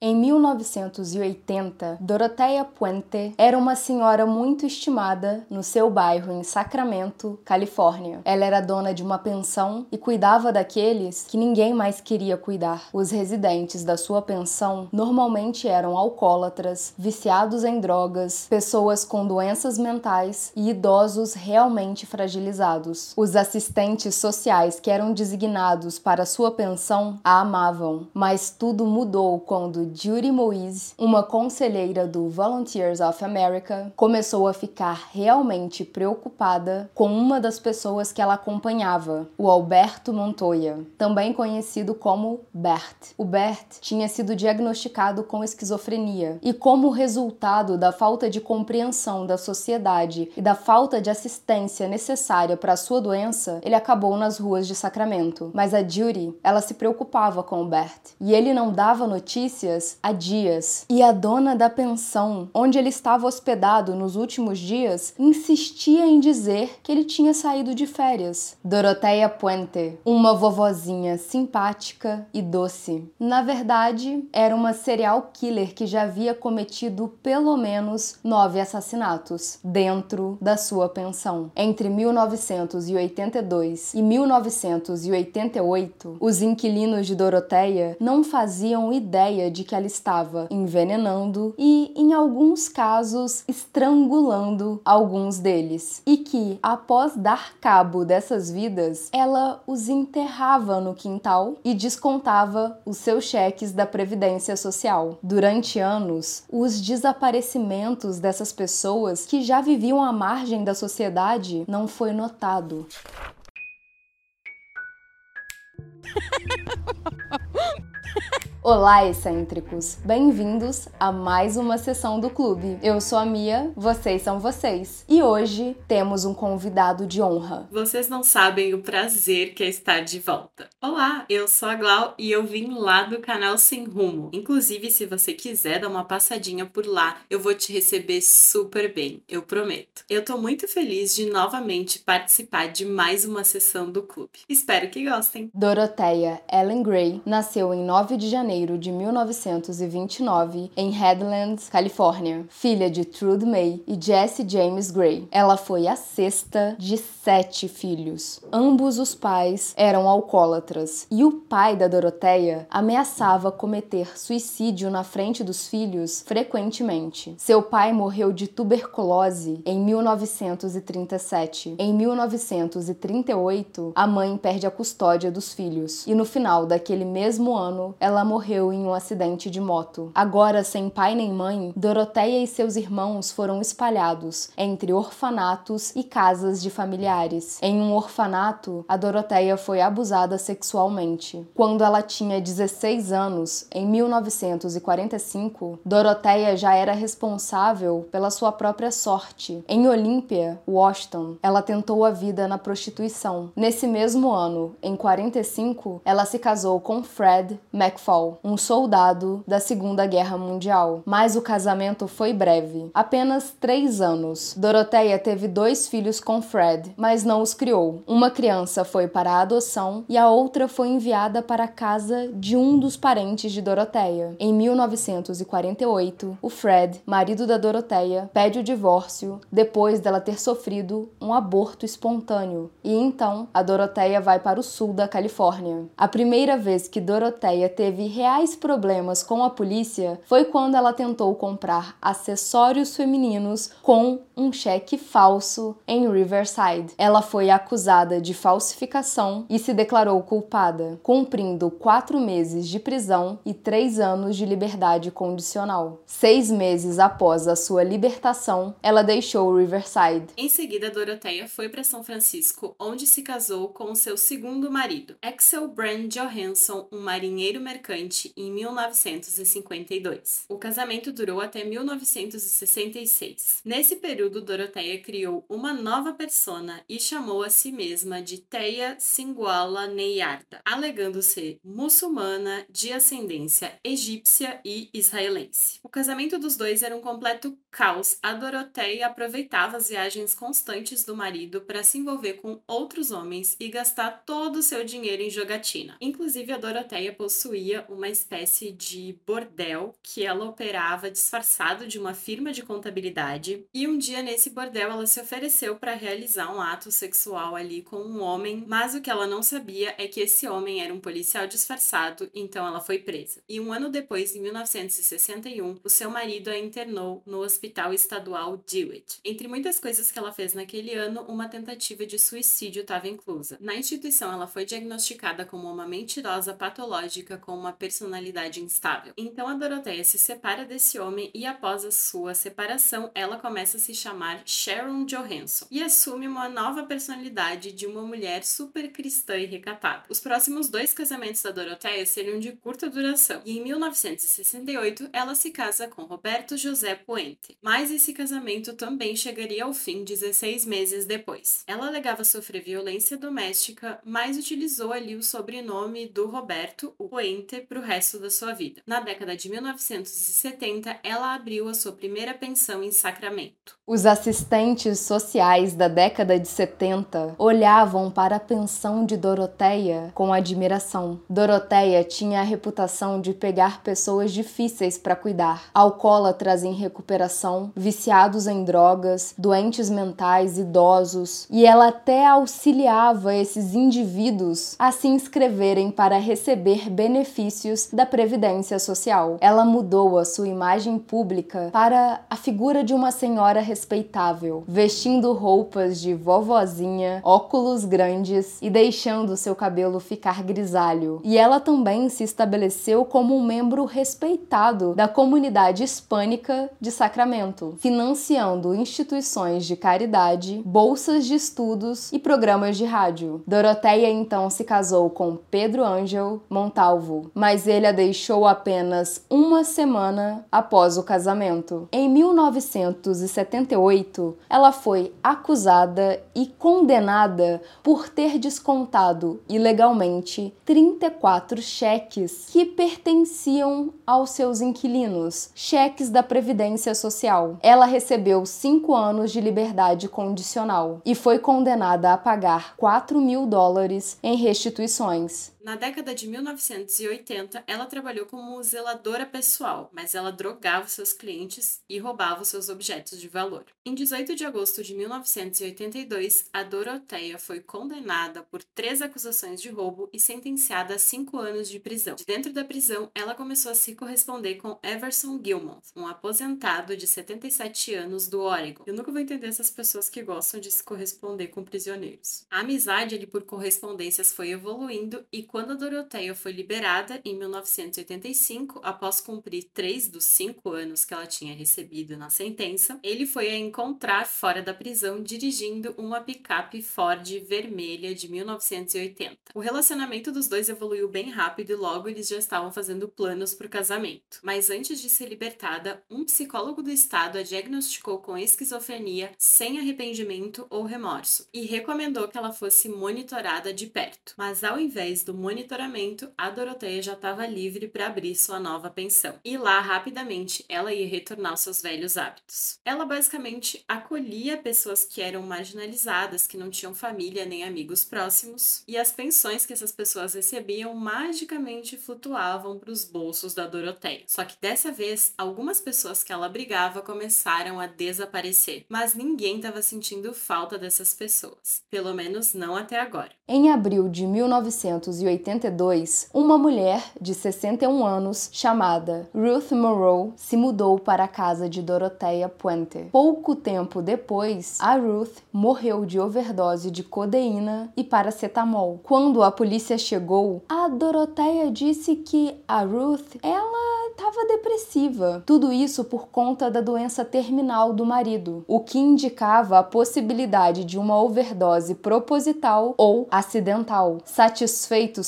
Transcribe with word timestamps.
Em 0.00 0.14
1980, 0.14 1.98
Doroteia 2.00 2.64
Puente 2.64 3.34
era 3.36 3.58
uma 3.58 3.74
senhora 3.74 4.24
muito 4.24 4.64
estimada 4.64 5.44
no 5.50 5.60
seu 5.60 5.90
bairro 5.90 6.30
em 6.30 6.44
Sacramento, 6.44 7.36
Califórnia. 7.44 8.20
Ela 8.24 8.44
era 8.44 8.60
dona 8.60 8.94
de 8.94 9.02
uma 9.02 9.18
pensão 9.18 9.86
e 9.90 9.98
cuidava 9.98 10.52
daqueles 10.52 11.24
que 11.26 11.36
ninguém 11.36 11.74
mais 11.74 12.00
queria 12.00 12.36
cuidar. 12.36 12.84
Os 12.92 13.10
residentes 13.10 13.82
da 13.82 13.96
sua 13.96 14.22
pensão 14.22 14.86
normalmente 14.92 15.66
eram 15.66 15.98
alcoólatras, 15.98 16.94
viciados 16.96 17.64
em 17.64 17.80
drogas, 17.80 18.46
pessoas 18.48 19.04
com 19.04 19.26
doenças 19.26 19.78
mentais 19.78 20.52
e 20.54 20.70
idosos 20.70 21.34
realmente 21.34 22.06
fragilizados. 22.06 23.14
Os 23.16 23.34
assistentes 23.34 24.14
sociais 24.14 24.78
que 24.78 24.92
eram 24.92 25.12
designados 25.12 25.98
para 25.98 26.24
sua 26.24 26.52
pensão 26.52 27.18
a 27.24 27.40
amavam, 27.40 28.06
mas 28.14 28.54
tudo 28.56 28.86
mudou 28.86 29.40
quando 29.40 29.87
Judy 29.94 30.30
Moise, 30.30 30.92
uma 30.98 31.22
conselheira 31.22 32.06
do 32.06 32.28
Volunteers 32.28 33.00
of 33.00 33.24
America, 33.24 33.92
começou 33.96 34.46
a 34.48 34.52
ficar 34.52 35.08
realmente 35.12 35.84
preocupada 35.84 36.90
com 36.94 37.06
uma 37.06 37.40
das 37.40 37.58
pessoas 37.58 38.12
que 38.12 38.20
ela 38.20 38.34
acompanhava, 38.34 39.28
o 39.36 39.48
Alberto 39.48 40.12
Montoya, 40.12 40.78
também 40.96 41.32
conhecido 41.32 41.94
como 41.94 42.40
Bert. 42.52 43.12
O 43.16 43.24
Bert 43.24 43.80
tinha 43.80 44.08
sido 44.08 44.34
diagnosticado 44.34 45.22
com 45.22 45.44
esquizofrenia 45.44 46.38
e, 46.42 46.52
como 46.52 46.90
resultado 46.90 47.76
da 47.76 47.92
falta 47.92 48.28
de 48.28 48.40
compreensão 48.40 49.26
da 49.26 49.38
sociedade 49.38 50.30
e 50.36 50.42
da 50.42 50.54
falta 50.54 51.00
de 51.00 51.10
assistência 51.10 51.88
necessária 51.88 52.56
para 52.56 52.76
sua 52.76 53.00
doença, 53.00 53.60
ele 53.62 53.74
acabou 53.74 54.16
nas 54.16 54.38
ruas 54.38 54.66
de 54.66 54.74
Sacramento. 54.74 55.50
Mas 55.54 55.74
a 55.74 55.86
Judy, 55.86 56.34
ela 56.42 56.60
se 56.60 56.74
preocupava 56.74 57.42
com 57.42 57.62
o 57.62 57.68
Bert 57.68 58.12
e 58.20 58.34
ele 58.34 58.52
não 58.52 58.72
dava 58.72 59.06
notícias 59.06 59.77
dias 59.78 59.98
a 60.02 60.12
dias, 60.12 60.84
e 60.88 61.02
a 61.02 61.12
dona 61.12 61.54
da 61.54 61.70
pensão, 61.70 62.48
onde 62.52 62.78
ele 62.78 62.88
estava 62.88 63.26
hospedado 63.26 63.94
nos 63.94 64.16
últimos 64.16 64.58
dias, 64.58 65.14
insistia 65.18 66.06
em 66.06 66.18
dizer 66.18 66.80
que 66.82 66.90
ele 66.90 67.04
tinha 67.04 67.32
saído 67.32 67.74
de 67.74 67.86
férias. 67.86 68.56
Doroteia 68.64 69.28
Puente, 69.28 69.98
uma 70.04 70.34
vovozinha 70.34 71.16
simpática 71.16 72.26
e 72.34 72.42
doce. 72.42 73.08
Na 73.20 73.42
verdade, 73.42 74.24
era 74.32 74.54
uma 74.54 74.72
serial 74.72 75.30
killer 75.32 75.74
que 75.74 75.86
já 75.86 76.02
havia 76.02 76.34
cometido 76.34 77.12
pelo 77.22 77.56
menos 77.56 78.18
nove 78.24 78.60
assassinatos 78.60 79.60
dentro 79.62 80.36
da 80.40 80.56
sua 80.56 80.88
pensão. 80.88 81.52
Entre 81.54 81.88
1982 81.88 83.94
e 83.94 84.02
1988, 84.02 86.16
os 86.18 86.42
inquilinos 86.42 87.06
de 87.06 87.14
Doroteia 87.14 87.96
não 88.00 88.24
faziam 88.24 88.92
ideia 88.92 89.50
de 89.50 89.67
que 89.68 89.74
ela 89.74 89.86
estava 89.86 90.46
envenenando 90.50 91.54
e, 91.58 91.92
em 91.94 92.14
alguns 92.14 92.70
casos, 92.70 93.44
estrangulando 93.46 94.80
alguns 94.82 95.38
deles. 95.38 96.02
E 96.06 96.16
que, 96.16 96.58
após 96.62 97.14
dar 97.14 97.52
cabo 97.60 98.02
dessas 98.02 98.50
vidas, 98.50 99.10
ela 99.12 99.62
os 99.66 99.90
enterrava 99.90 100.80
no 100.80 100.94
quintal 100.94 101.56
e 101.62 101.74
descontava 101.74 102.80
os 102.86 102.96
seus 102.96 103.24
cheques 103.24 103.72
da 103.72 103.84
Previdência 103.84 104.56
Social. 104.56 105.18
Durante 105.22 105.78
anos, 105.78 106.44
os 106.50 106.80
desaparecimentos 106.80 108.18
dessas 108.18 108.52
pessoas 108.52 109.26
que 109.26 109.42
já 109.42 109.60
viviam 109.60 110.02
à 110.02 110.10
margem 110.10 110.64
da 110.64 110.74
sociedade 110.74 111.64
não 111.68 111.86
foi 111.86 112.12
notado. 112.12 112.86
Olá, 118.70 119.06
excêntricos! 119.06 119.96
Bem-vindos 120.04 120.88
a 121.00 121.10
mais 121.10 121.56
uma 121.56 121.78
sessão 121.78 122.20
do 122.20 122.28
clube. 122.28 122.78
Eu 122.82 123.00
sou 123.00 123.16
a 123.16 123.24
Mia, 123.24 123.72
vocês 123.74 124.20
são 124.20 124.38
vocês. 124.38 125.06
E 125.08 125.22
hoje 125.22 125.74
temos 125.88 126.26
um 126.26 126.34
convidado 126.34 127.06
de 127.06 127.22
honra. 127.22 127.66
Vocês 127.72 128.10
não 128.10 128.22
sabem 128.22 128.74
o 128.74 128.82
prazer 128.82 129.54
que 129.54 129.64
é 129.64 129.68
estar 129.68 130.00
de 130.00 130.20
volta. 130.20 130.68
Olá, 130.82 131.24
eu 131.30 131.48
sou 131.48 131.66
a 131.66 131.76
Glau 131.76 132.14
e 132.18 132.30
eu 132.30 132.44
vim 132.44 132.74
lá 132.78 133.04
do 133.04 133.20
canal 133.20 133.56
Sem 133.56 133.86
Rumo. 133.86 134.28
Inclusive, 134.34 134.90
se 134.90 135.06
você 135.06 135.32
quiser 135.32 135.80
dar 135.80 135.88
uma 135.88 136.04
passadinha 136.04 136.66
por 136.66 136.84
lá, 136.86 137.16
eu 137.30 137.40
vou 137.40 137.54
te 137.54 137.72
receber 137.72 138.20
super 138.20 138.92
bem, 138.92 139.22
eu 139.26 139.40
prometo. 139.40 140.04
Eu 140.10 140.22
tô 140.22 140.36
muito 140.36 140.68
feliz 140.68 141.16
de 141.16 141.30
novamente 141.30 142.00
participar 142.00 142.66
de 142.66 142.84
mais 142.84 143.24
uma 143.24 143.44
sessão 143.44 143.90
do 143.90 144.02
clube. 144.02 144.40
Espero 144.46 144.90
que 144.90 145.08
gostem. 145.08 145.50
Doroteia 145.54 146.42
Ellen 146.52 146.82
Gray 146.82 147.22
nasceu 147.24 147.72
em 147.72 147.82
9 147.82 148.18
de 148.18 148.28
janeiro 148.28 148.57
janeiro 148.58 148.76
de 148.76 148.90
1929 148.90 150.72
em 150.76 150.90
Headlands, 150.90 151.68
Califórnia, 151.68 152.44
filha 152.48 152.90
de 152.90 153.04
Trude 153.04 153.46
May 153.46 153.80
e 153.86 153.96
Jesse 154.00 154.44
James 154.48 154.90
Gray. 154.90 155.28
Ela 155.30 155.56
foi 155.56 155.86
a 155.86 155.94
sexta 155.94 156.74
de 156.78 156.96
sete 156.96 157.68
filhos. 157.68 158.40
Ambos 158.52 158.98
os 158.98 159.14
pais 159.14 159.72
eram 159.76 160.08
alcoólatras 160.08 161.06
e 161.10 161.24
o 161.24 161.30
pai 161.32 161.76
da 161.76 161.86
Doroteia 161.86 162.66
ameaçava 162.70 163.52
cometer 163.52 164.18
suicídio 164.18 164.90
na 164.90 165.04
frente 165.04 165.44
dos 165.44 165.68
filhos 165.68 166.24
frequentemente. 166.26 167.36
Seu 167.38 167.62
pai 167.62 167.92
morreu 167.92 168.32
de 168.32 168.48
tuberculose 168.48 169.62
em 169.64 169.78
1937. 169.78 171.76
Em 171.78 171.94
1938, 171.94 173.92
a 173.94 174.06
mãe 174.06 174.36
perde 174.36 174.66
a 174.66 174.70
custódia 174.70 175.30
dos 175.30 175.52
filhos 175.52 176.04
e 176.06 176.14
no 176.14 176.24
final 176.24 176.66
daquele 176.66 177.04
mesmo 177.04 177.56
ano, 177.56 177.94
ela 178.00 178.24
morreu 178.24 178.37
morreu 178.38 178.72
em 178.72 178.86
um 178.86 178.94
acidente 178.94 179.50
de 179.50 179.60
moto. 179.60 180.12
Agora, 180.14 180.62
sem 180.62 180.88
pai 180.88 181.16
nem 181.16 181.32
mãe, 181.32 181.72
Doroteia 181.74 182.40
e 182.40 182.46
seus 182.46 182.76
irmãos 182.76 183.32
foram 183.32 183.60
espalhados 183.60 184.50
entre 184.56 184.92
orfanatos 184.92 185.90
e 185.96 186.04
casas 186.04 186.62
de 186.62 186.70
familiares. 186.70 187.58
Em 187.60 187.80
um 187.80 187.92
orfanato, 187.92 188.84
a 188.88 188.96
Doroteia 188.96 189.56
foi 189.56 189.80
abusada 189.80 190.38
sexualmente. 190.38 191.44
Quando 191.52 191.82
ela 191.82 192.00
tinha 192.00 192.40
16 192.40 193.10
anos, 193.10 193.66
em 193.72 193.84
1945, 193.84 195.80
Doroteia 195.84 196.56
já 196.56 196.76
era 196.76 196.92
responsável 196.92 198.06
pela 198.12 198.30
sua 198.30 198.52
própria 198.52 198.92
sorte. 198.92 199.64
Em 199.66 199.88
Olímpia, 199.88 200.60
Washington, 200.68 201.34
ela 201.42 201.60
tentou 201.60 202.04
a 202.04 202.10
vida 202.10 202.46
na 202.46 202.56
prostituição. 202.56 203.50
Nesse 203.56 203.88
mesmo 203.88 204.30
ano, 204.30 204.76
em 204.80 204.94
45, 204.94 206.02
ela 206.04 206.24
se 206.24 206.38
casou 206.38 206.78
com 206.78 207.02
Fred 207.02 207.58
McFall, 207.74 208.27
um 208.42 208.56
soldado 208.56 209.42
da 209.46 209.60
Segunda 209.60 210.06
Guerra 210.06 210.36
Mundial. 210.36 211.02
Mas 211.04 211.36
o 211.36 211.42
casamento 211.42 212.06
foi 212.06 212.32
breve 212.32 212.90
apenas 212.92 213.54
três 213.60 214.00
anos. 214.00 214.54
Doroteia 214.56 215.18
teve 215.18 215.46
dois 215.48 215.88
filhos 215.88 216.20
com 216.20 216.42
Fred, 216.42 216.92
mas 216.96 217.24
não 217.24 217.42
os 217.42 217.54
criou. 217.54 218.02
Uma 218.06 218.30
criança 218.30 218.84
foi 218.84 219.06
para 219.06 219.30
a 219.30 219.40
adoção 219.40 220.04
e 220.08 220.16
a 220.16 220.28
outra 220.28 220.68
foi 220.68 220.88
enviada 220.88 221.42
para 221.42 221.64
a 221.64 221.68
casa 221.68 222.28
de 222.34 222.56
um 222.56 222.78
dos 222.78 222.96
parentes 222.96 223.52
de 223.52 223.62
Doroteia. 223.62 224.36
Em 224.38 224.52
1948, 224.52 226.38
o 226.40 226.48
Fred, 226.48 227.00
marido 227.06 227.46
da 227.46 227.58
Doroteia, 227.58 228.30
pede 228.32 228.58
o 228.58 228.64
divórcio 228.64 229.40
depois 229.50 230.00
dela 230.00 230.20
ter 230.20 230.40
sofrido 230.40 231.08
um 231.20 231.32
aborto 231.32 231.84
espontâneo. 231.84 232.70
E 232.82 232.92
então 232.94 233.48
a 233.52 233.62
Doroteia 233.62 234.20
vai 234.20 234.38
para 234.38 234.60
o 234.60 234.62
sul 234.62 234.92
da 234.92 235.06
Califórnia. 235.08 235.86
A 235.96 236.08
primeira 236.08 236.56
vez 236.56 236.88
que 236.88 237.00
Doroteia 237.00 237.68
teve 237.68 238.06
reais 238.18 238.56
problemas 238.56 239.22
com 239.22 239.44
a 239.44 239.50
polícia 239.50 240.20
foi 240.26 240.44
quando 240.44 240.74
ela 240.74 240.92
tentou 240.92 241.32
comprar 241.36 241.96
acessórios 242.02 242.96
femininos 242.96 243.70
com 243.80 244.22
um 244.36 244.52
cheque 244.52 244.98
falso 244.98 245.76
em 245.86 246.10
Riverside. 246.10 246.94
Ela 246.98 247.22
foi 247.22 247.48
acusada 247.48 248.20
de 248.20 248.34
falsificação 248.34 249.46
e 249.48 249.56
se 249.56 249.72
declarou 249.72 250.20
culpada, 250.22 250.98
cumprindo 251.00 251.70
quatro 251.70 252.18
meses 252.18 252.66
de 252.66 252.80
prisão 252.80 253.38
e 253.46 253.54
três 253.54 254.00
anos 254.00 254.36
de 254.36 254.44
liberdade 254.44 255.12
condicional. 255.12 256.02
Seis 256.04 256.50
meses 256.50 256.98
após 256.98 257.46
a 257.46 257.54
sua 257.54 257.84
libertação, 257.84 258.74
ela 258.82 259.02
deixou 259.02 259.56
Riverside. 259.56 260.26
Em 260.36 260.48
seguida, 260.48 260.90
Doroteia 260.90 261.48
foi 261.48 261.68
para 261.68 261.84
São 261.84 262.02
Francisco, 262.02 262.74
onde 262.80 263.06
se 263.06 263.22
casou 263.22 263.68
com 263.68 263.94
seu 263.94 264.16
segundo 264.16 264.70
marido, 264.72 265.14
Axel 265.22 265.68
Brand 265.68 266.12
Johansson, 266.12 266.88
um 266.90 267.00
marinheiro 267.00 267.60
mercante 267.60 268.07
em 268.36 268.52
1952. 268.52 270.44
O 270.48 270.58
casamento 270.58 271.12
durou 271.12 271.40
até 271.40 271.64
1966. 271.64 273.62
Nesse 273.64 273.96
período, 273.96 274.40
Doroteia 274.40 275.00
criou 275.00 275.44
uma 275.48 275.72
nova 275.72 276.12
persona 276.12 276.84
e 276.88 277.00
chamou 277.00 277.42
a 277.42 277.50
si 277.50 277.72
mesma 277.72 278.22
de 278.22 278.38
Teia 278.38 278.96
Singuala 278.98 279.88
Neyarda, 279.88 280.60
alegando 280.64 281.20
ser 281.22 281.58
muçulmana 281.64 282.64
de 282.70 282.92
ascendência 282.92 283.78
egípcia 283.82 284.60
e 284.64 284.88
israelense. 284.92 285.80
O 285.82 285.88
casamento 285.88 286.38
dos 286.38 286.56
dois 286.56 286.82
era 286.82 286.96
um 286.96 287.00
completo 287.00 287.58
caos. 287.70 288.18
A 288.22 288.34
Doroteia 288.34 289.06
aproveitava 289.06 289.76
as 289.76 289.88
viagens 289.88 290.34
constantes 290.34 291.04
do 291.04 291.16
marido 291.16 291.62
para 291.62 291.82
se 291.82 291.98
envolver 291.98 292.34
com 292.34 292.60
outros 292.66 293.10
homens 293.10 293.56
e 293.58 293.68
gastar 293.68 294.22
todo 294.24 294.56
o 294.56 294.62
seu 294.62 294.84
dinheiro 294.84 295.22
em 295.22 295.30
jogatina. 295.30 295.96
Inclusive, 296.00 296.52
a 296.52 296.58
Doroteia 296.58 297.12
possuía 297.12 297.84
uma 297.88 297.97
espécie 298.06 298.70
de 298.70 299.18
bordel 299.26 299.94
que 300.02 300.24
ela 300.24 300.44
operava 300.44 301.10
disfarçado 301.10 301.86
de 301.86 301.98
uma 301.98 302.12
firma 302.12 302.52
de 302.52 302.62
contabilidade. 302.62 303.64
E 303.72 303.88
um 303.88 303.96
dia 303.96 304.22
nesse 304.22 304.50
bordel 304.50 304.90
ela 304.90 305.06
se 305.06 305.18
ofereceu 305.20 305.76
para 305.76 305.94
realizar 305.94 306.54
um 306.54 306.60
ato 306.60 306.90
sexual 306.92 307.56
ali 307.56 307.80
com 307.80 307.96
um 307.96 308.20
homem, 308.20 308.64
mas 308.66 308.94
o 308.94 309.00
que 309.00 309.10
ela 309.10 309.26
não 309.26 309.42
sabia 309.42 309.94
é 309.96 310.06
que 310.06 310.20
esse 310.20 310.46
homem 310.46 310.82
era 310.82 310.92
um 310.92 311.00
policial 311.00 311.46
disfarçado, 311.46 312.30
então 312.34 312.66
ela 312.66 312.80
foi 312.80 312.98
presa. 312.98 313.42
E 313.48 313.58
um 313.58 313.72
ano 313.72 313.88
depois, 313.88 314.36
em 314.36 314.40
1961, 314.42 315.78
o 315.82 315.88
seu 315.88 316.10
marido 316.10 316.48
a 316.48 316.58
internou 316.58 317.22
no 317.24 317.40
Hospital 317.40 317.94
Estadual 317.94 318.62
Dewitt. 318.70 319.20
Entre 319.24 319.48
muitas 319.48 319.80
coisas 319.80 320.10
que 320.10 320.18
ela 320.18 320.32
fez 320.32 320.52
naquele 320.54 320.92
ano, 320.94 321.22
uma 321.22 321.48
tentativa 321.48 322.04
de 322.04 322.18
suicídio 322.18 322.82
estava 322.82 323.08
inclusa. 323.08 323.56
Na 323.60 323.74
instituição, 323.74 324.32
ela 324.32 324.46
foi 324.46 324.64
diagnosticada 324.64 325.44
como 325.44 325.70
uma 325.70 325.86
mentirosa 325.86 326.52
patológica 326.52 327.38
com 327.38 327.56
uma 327.56 327.72
personalidade 327.88 328.62
instável. 328.62 329.14
Então 329.16 329.48
a 329.48 329.54
Doroteia 329.54 330.04
se 330.04 330.18
separa 330.18 330.66
desse 330.66 330.98
homem 330.98 331.30
e 331.32 331.46
após 331.46 331.86
a 331.86 331.90
sua 331.90 332.34
separação, 332.34 333.10
ela 333.14 333.38
começa 333.38 333.78
a 333.78 333.80
se 333.80 333.94
chamar 333.94 334.42
Sharon 334.44 335.06
Johansson 335.06 335.66
e 335.70 335.82
assume 335.82 336.28
uma 336.28 336.50
nova 336.50 336.82
personalidade 336.82 337.72
de 337.72 337.86
uma 337.86 338.02
mulher 338.02 338.44
super 338.44 338.92
cristã 338.92 339.36
e 339.38 339.46
recatada. 339.46 340.04
Os 340.10 340.20
próximos 340.20 340.68
dois 340.68 340.92
casamentos 340.92 341.42
da 341.42 341.50
Doroteia 341.50 342.04
seriam 342.04 342.38
de 342.38 342.52
curta 342.52 342.90
duração 342.90 343.40
e 343.46 343.56
em 343.56 343.62
1968 343.64 345.08
ela 345.10 345.34
se 345.34 345.50
casa 345.50 345.88
com 345.88 346.02
Roberto 346.02 346.58
José 346.58 346.94
Puente. 346.94 347.56
Mas 347.62 347.90
esse 347.90 348.12
casamento 348.12 348.74
também 348.74 349.16
chegaria 349.16 349.64
ao 349.64 349.72
fim 349.72 350.04
16 350.04 350.66
meses 350.66 351.06
depois. 351.06 351.64
Ela 351.66 351.86
alegava 351.86 352.22
sofrer 352.22 352.62
violência 352.62 353.16
doméstica, 353.16 353.98
mas 354.04 354.36
utilizou 354.36 354.92
ali 354.92 355.16
o 355.16 355.22
sobrenome 355.22 356.06
do 356.06 356.26
Roberto, 356.26 356.94
o 356.98 357.08
Puente, 357.08 357.60
para 357.60 357.77
o 357.78 357.82
resto 357.82 358.18
da 358.18 358.30
sua 358.30 358.52
vida. 358.52 358.82
Na 358.86 359.00
década 359.00 359.36
de 359.36 359.48
1970, 359.48 360.96
ela 361.02 361.34
abriu 361.34 361.68
a 361.68 361.74
sua 361.74 361.92
primeira 361.92 362.34
pensão 362.34 362.82
em 362.82 362.92
Sacramento. 362.92 363.78
Os 363.86 364.04
assistentes 364.04 365.00
sociais 365.00 365.72
da 365.72 365.88
década 365.88 366.38
de 366.38 366.46
70 366.46 367.36
olhavam 367.38 368.10
para 368.10 368.36
a 368.36 368.40
pensão 368.40 369.06
de 369.06 369.16
Doroteia 369.16 370.12
com 370.14 370.30
admiração. 370.30 371.20
Doroteia 371.28 372.04
tinha 372.04 372.40
a 372.40 372.44
reputação 372.44 373.18
de 373.18 373.32
pegar 373.32 373.82
pessoas 373.82 374.30
difíceis 374.30 374.98
para 374.98 375.16
cuidar, 375.16 375.70
alcoólatras 375.72 376.64
em 376.64 376.74
recuperação, 376.74 377.72
viciados 377.74 378.46
em 378.46 378.62
drogas, 378.62 379.34
doentes 379.38 379.88
mentais, 379.88 380.58
idosos, 380.58 381.46
e 381.50 381.64
ela 381.64 381.88
até 381.88 382.26
auxiliava 382.26 383.34
esses 383.34 383.74
indivíduos 383.74 384.76
a 384.78 384.92
se 384.92 385.08
inscreverem 385.08 385.90
para 385.90 386.18
receber 386.18 386.90
benefícios 386.90 387.67
da 387.92 388.06
Previdência 388.06 388.78
Social. 388.78 389.36
Ela 389.40 389.64
mudou 389.64 390.18
a 390.18 390.24
sua 390.24 390.48
imagem 390.48 390.98
pública 390.98 391.70
para 391.72 392.20
a 392.28 392.36
figura 392.36 392.82
de 392.82 392.94
uma 392.94 393.10
senhora 393.10 393.60
respeitável, 393.60 394.64
vestindo 394.66 395.32
roupas 395.32 396.00
de 396.00 396.14
vovozinha, 396.14 397.20
óculos 397.24 397.84
grandes 397.84 398.58
e 398.60 398.70
deixando 398.70 399.36
seu 399.36 399.54
cabelo 399.54 400.00
ficar 400.00 400.42
grisalho. 400.42 401.20
E 401.24 401.36
ela 401.36 401.60
também 401.60 402.08
se 402.08 402.24
estabeleceu 402.24 403.04
como 403.04 403.36
um 403.36 403.44
membro 403.44 403.84
respeitado 403.84 404.94
da 404.94 405.08
comunidade 405.08 405.82
hispânica 405.82 406.70
de 406.80 406.90
Sacramento, 406.90 407.76
financiando 407.78 408.74
instituições 408.74 409.64
de 409.64 409.76
caridade, 409.76 410.62
bolsas 410.64 411.26
de 411.26 411.34
estudos 411.34 412.12
e 412.12 412.18
programas 412.18 412.76
de 412.76 412.84
rádio. 412.84 413.42
Doroteia 413.46 414.10
então 414.10 414.48
se 414.50 414.64
casou 414.64 415.10
com 415.10 415.36
Pedro 415.50 415.84
Ângel 415.84 416.40
Montalvo, 416.48 417.30
mas 417.58 417.66
ele 417.66 417.88
a 417.88 417.92
deixou 417.92 418.46
apenas 418.46 419.24
uma 419.28 419.64
semana 419.64 420.46
após 420.52 420.96
o 420.96 421.02
casamento. 421.02 421.88
Em 421.90 422.08
1970 422.08 423.48
1988, 423.68 424.38
ela 424.48 424.72
foi 424.72 425.12
acusada 425.22 426.22
e 426.34 426.46
condenada 426.46 427.60
por 427.82 428.08
ter 428.08 428.38
descontado 428.38 429.40
ilegalmente 429.48 430.54
34 430.64 431.60
cheques 431.60 432.46
que 432.50 432.64
pertenciam 432.64 433.92
aos 434.06 434.30
seus 434.30 434.60
inquilinos, 434.60 435.50
cheques 435.54 436.10
da 436.10 436.22
Previdência 436.22 436.94
Social. 436.94 437.56
Ela 437.62 437.86
recebeu 437.86 438.44
cinco 438.46 438.94
anos 438.94 439.30
de 439.30 439.40
liberdade 439.40 440.08
condicional 440.08 441.00
e 441.04 441.14
foi 441.14 441.38
condenada 441.38 442.12
a 442.12 442.16
pagar 442.16 442.76
4 442.76 443.20
mil 443.20 443.46
dólares 443.46 444.18
em 444.22 444.36
restituições. 444.36 445.52
Na 445.68 445.76
década 445.76 446.14
de 446.14 446.26
1980, 446.26 447.62
ela 447.66 447.84
trabalhou 447.84 448.24
como 448.24 448.62
zeladora 448.62 449.26
pessoal, 449.26 449.90
mas 449.92 450.14
ela 450.14 450.32
drogava 450.32 450.88
seus 450.88 451.12
clientes 451.12 451.82
e 451.86 451.98
roubava 451.98 452.42
seus 452.42 452.70
objetos 452.70 453.20
de 453.20 453.28
valor. 453.28 453.66
Em 453.84 453.94
18 453.94 454.34
de 454.34 454.46
agosto 454.46 454.82
de 454.82 454.94
1982, 454.94 456.46
a 456.54 456.62
Doroteia 456.62 457.38
foi 457.38 457.60
condenada 457.60 458.42
por 458.44 458.62
três 458.62 459.02
acusações 459.02 459.60
de 459.60 459.68
roubo 459.68 460.08
e 460.10 460.18
sentenciada 460.18 460.94
a 460.94 460.98
cinco 460.98 461.36
anos 461.36 461.68
de 461.68 461.78
prisão. 461.78 462.14
De 462.14 462.24
dentro 462.24 462.50
da 462.50 462.64
prisão, 462.64 463.10
ela 463.14 463.34
começou 463.34 463.70
a 463.70 463.74
se 463.74 463.94
corresponder 463.94 464.54
com 464.54 464.78
Everson 464.82 465.38
Gilmont, 465.44 465.82
um 465.94 466.06
aposentado 466.06 466.96
de 466.96 467.06
77 467.06 467.92
anos 467.92 468.26
do 468.26 468.40
Oregon. 468.40 468.84
Eu 468.86 468.94
nunca 468.94 469.12
vou 469.12 469.20
entender 469.20 469.48
essas 469.48 469.68
pessoas 469.68 470.08
que 470.08 470.22
gostam 470.22 470.60
de 470.60 470.70
se 470.70 470.82
corresponder 470.82 471.48
com 471.48 471.62
prisioneiros. 471.62 472.46
A 472.50 472.60
amizade 472.60 473.14
ali 473.14 473.26
por 473.26 473.42
correspondências 473.42 474.32
foi 474.32 474.48
evoluindo 474.48 475.26
e 475.30 475.42
quando 475.42 475.57
a 475.58 475.74
Doroteia 475.74 476.34
foi 476.34 476.52
liberada 476.52 477.20
em 477.24 477.36
1985, 477.36 478.80
após 478.82 479.20
cumprir 479.20 479.64
três 479.72 480.08
dos 480.08 480.24
cinco 480.24 480.70
anos 480.70 481.04
que 481.04 481.14
ela 481.14 481.26
tinha 481.26 481.54
recebido 481.54 482.16
na 482.16 482.30
sentença, 482.30 482.98
ele 483.02 483.26
foi 483.26 483.48
a 483.48 483.56
encontrar 483.56 484.26
fora 484.26 484.62
da 484.62 484.74
prisão 484.74 485.22
dirigindo 485.22 485.94
uma 485.98 486.20
picape 486.20 486.82
Ford 486.82 487.26
vermelha 487.46 488.14
de 488.14 488.28
1980. 488.30 489.36
O 489.54 489.60
relacionamento 489.60 490.30
dos 490.30 490.48
dois 490.48 490.68
evoluiu 490.68 491.08
bem 491.08 491.30
rápido 491.30 491.70
e 491.70 491.76
logo 491.76 492.08
eles 492.08 492.28
já 492.28 492.36
estavam 492.36 492.70
fazendo 492.70 493.08
planos 493.08 493.54
para 493.54 493.66
o 493.66 493.70
casamento. 493.70 494.38
Mas 494.42 494.70
antes 494.70 495.00
de 495.00 495.08
ser 495.08 495.28
libertada, 495.28 496.02
um 496.10 496.24
psicólogo 496.24 496.82
do 496.82 496.90
estado 496.90 497.38
a 497.38 497.42
diagnosticou 497.42 498.18
com 498.18 498.36
esquizofrenia 498.36 499.32
sem 499.38 499.78
arrependimento 499.78 500.66
ou 500.70 500.84
remorso 500.84 501.48
e 501.52 501.62
recomendou 501.62 502.28
que 502.28 502.36
ela 502.36 502.52
fosse 502.52 502.88
monitorada 502.88 503.72
de 503.72 503.86
perto. 503.86 504.34
Mas 504.36 504.62
ao 504.62 504.78
invés 504.78 505.22
do 505.22 505.34
monitoramento, 505.48 506.28
a 506.36 506.50
Doroteia 506.50 507.02
já 507.02 507.14
estava 507.14 507.46
livre 507.46 507.88
para 507.88 508.06
abrir 508.06 508.34
sua 508.34 508.60
nova 508.60 508.90
pensão. 508.90 509.34
E 509.42 509.56
lá, 509.56 509.80
rapidamente, 509.80 510.62
ela 510.68 510.92
ia 510.92 511.08
retornar 511.08 511.52
aos 511.52 511.60
seus 511.60 511.80
velhos 511.80 512.18
hábitos. 512.18 512.78
Ela 512.84 513.06
basicamente 513.06 513.82
acolhia 513.88 514.58
pessoas 514.58 515.04
que 515.04 515.22
eram 515.22 515.42
marginalizadas, 515.42 516.46
que 516.46 516.58
não 516.58 516.68
tinham 516.68 516.92
família 516.92 517.46
nem 517.46 517.64
amigos 517.64 518.04
próximos, 518.04 518.82
e 518.86 518.98
as 518.98 519.10
pensões 519.10 519.64
que 519.64 519.72
essas 519.72 519.90
pessoas 519.90 520.34
recebiam 520.34 520.94
magicamente 520.94 521.96
flutuavam 521.96 522.78
para 522.78 522.90
os 522.90 523.06
bolsos 523.06 523.54
da 523.54 523.66
Doroteia. 523.66 524.24
Só 524.26 524.44
que 524.44 524.56
dessa 524.60 524.92
vez, 524.92 525.32
algumas 525.38 525.80
pessoas 525.80 526.22
que 526.22 526.32
ela 526.32 526.44
abrigava 526.44 527.00
começaram 527.00 527.80
a 527.80 527.86
desaparecer, 527.86 528.84
mas 528.86 529.14
ninguém 529.14 529.56
estava 529.56 529.80
sentindo 529.80 530.34
falta 530.34 530.76
dessas 530.76 531.14
pessoas, 531.14 531.82
pelo 531.90 532.12
menos 532.12 532.52
não 532.52 532.76
até 532.76 533.00
agora. 533.00 533.30
Em 533.48 533.70
abril 533.70 534.10
de 534.10 534.26
1980, 534.26 534.98
1982, 535.36 536.30
uma 536.32 536.56
mulher 536.56 537.02
de 537.20 537.34
61 537.34 538.04
anos 538.04 538.48
chamada 538.52 539.28
Ruth 539.34 539.72
Morrow 539.72 540.32
se 540.36 540.56
mudou 540.56 540.98
para 540.98 541.24
a 541.24 541.28
casa 541.28 541.68
de 541.68 541.82
Dorothea 541.82 542.48
Puente. 542.48 543.08
Pouco 543.12 543.54
tempo 543.54 544.00
depois, 544.00 544.78
a 544.80 544.96
Ruth 544.96 545.38
morreu 545.52 546.06
de 546.06 546.18
overdose 546.18 546.90
de 546.90 547.02
codeína 547.02 547.92
e 547.96 548.02
paracetamol. 548.02 549.00
Quando 549.02 549.42
a 549.42 549.50
polícia 549.50 549.98
chegou, 549.98 550.62
a 550.68 550.88
Dorothea 550.88 551.70
disse 551.70 552.16
que 552.16 552.56
a 552.66 552.82
Ruth, 552.82 553.36
ela 553.42 553.98
estava 554.18 554.46
depressiva. 554.46 555.42
Tudo 555.46 555.72
isso 555.72 556.02
por 556.04 556.26
conta 556.28 556.68
da 556.68 556.80
doença 556.80 557.24
terminal 557.24 557.92
do 557.92 558.04
marido, 558.04 558.64
o 558.66 558.80
que 558.80 558.98
indicava 558.98 559.78
a 559.78 559.82
possibilidade 559.82 560.84
de 560.84 560.98
uma 560.98 561.20
overdose 561.22 561.94
proposital 561.94 562.94
ou 562.98 563.28
acidental. 563.30 564.18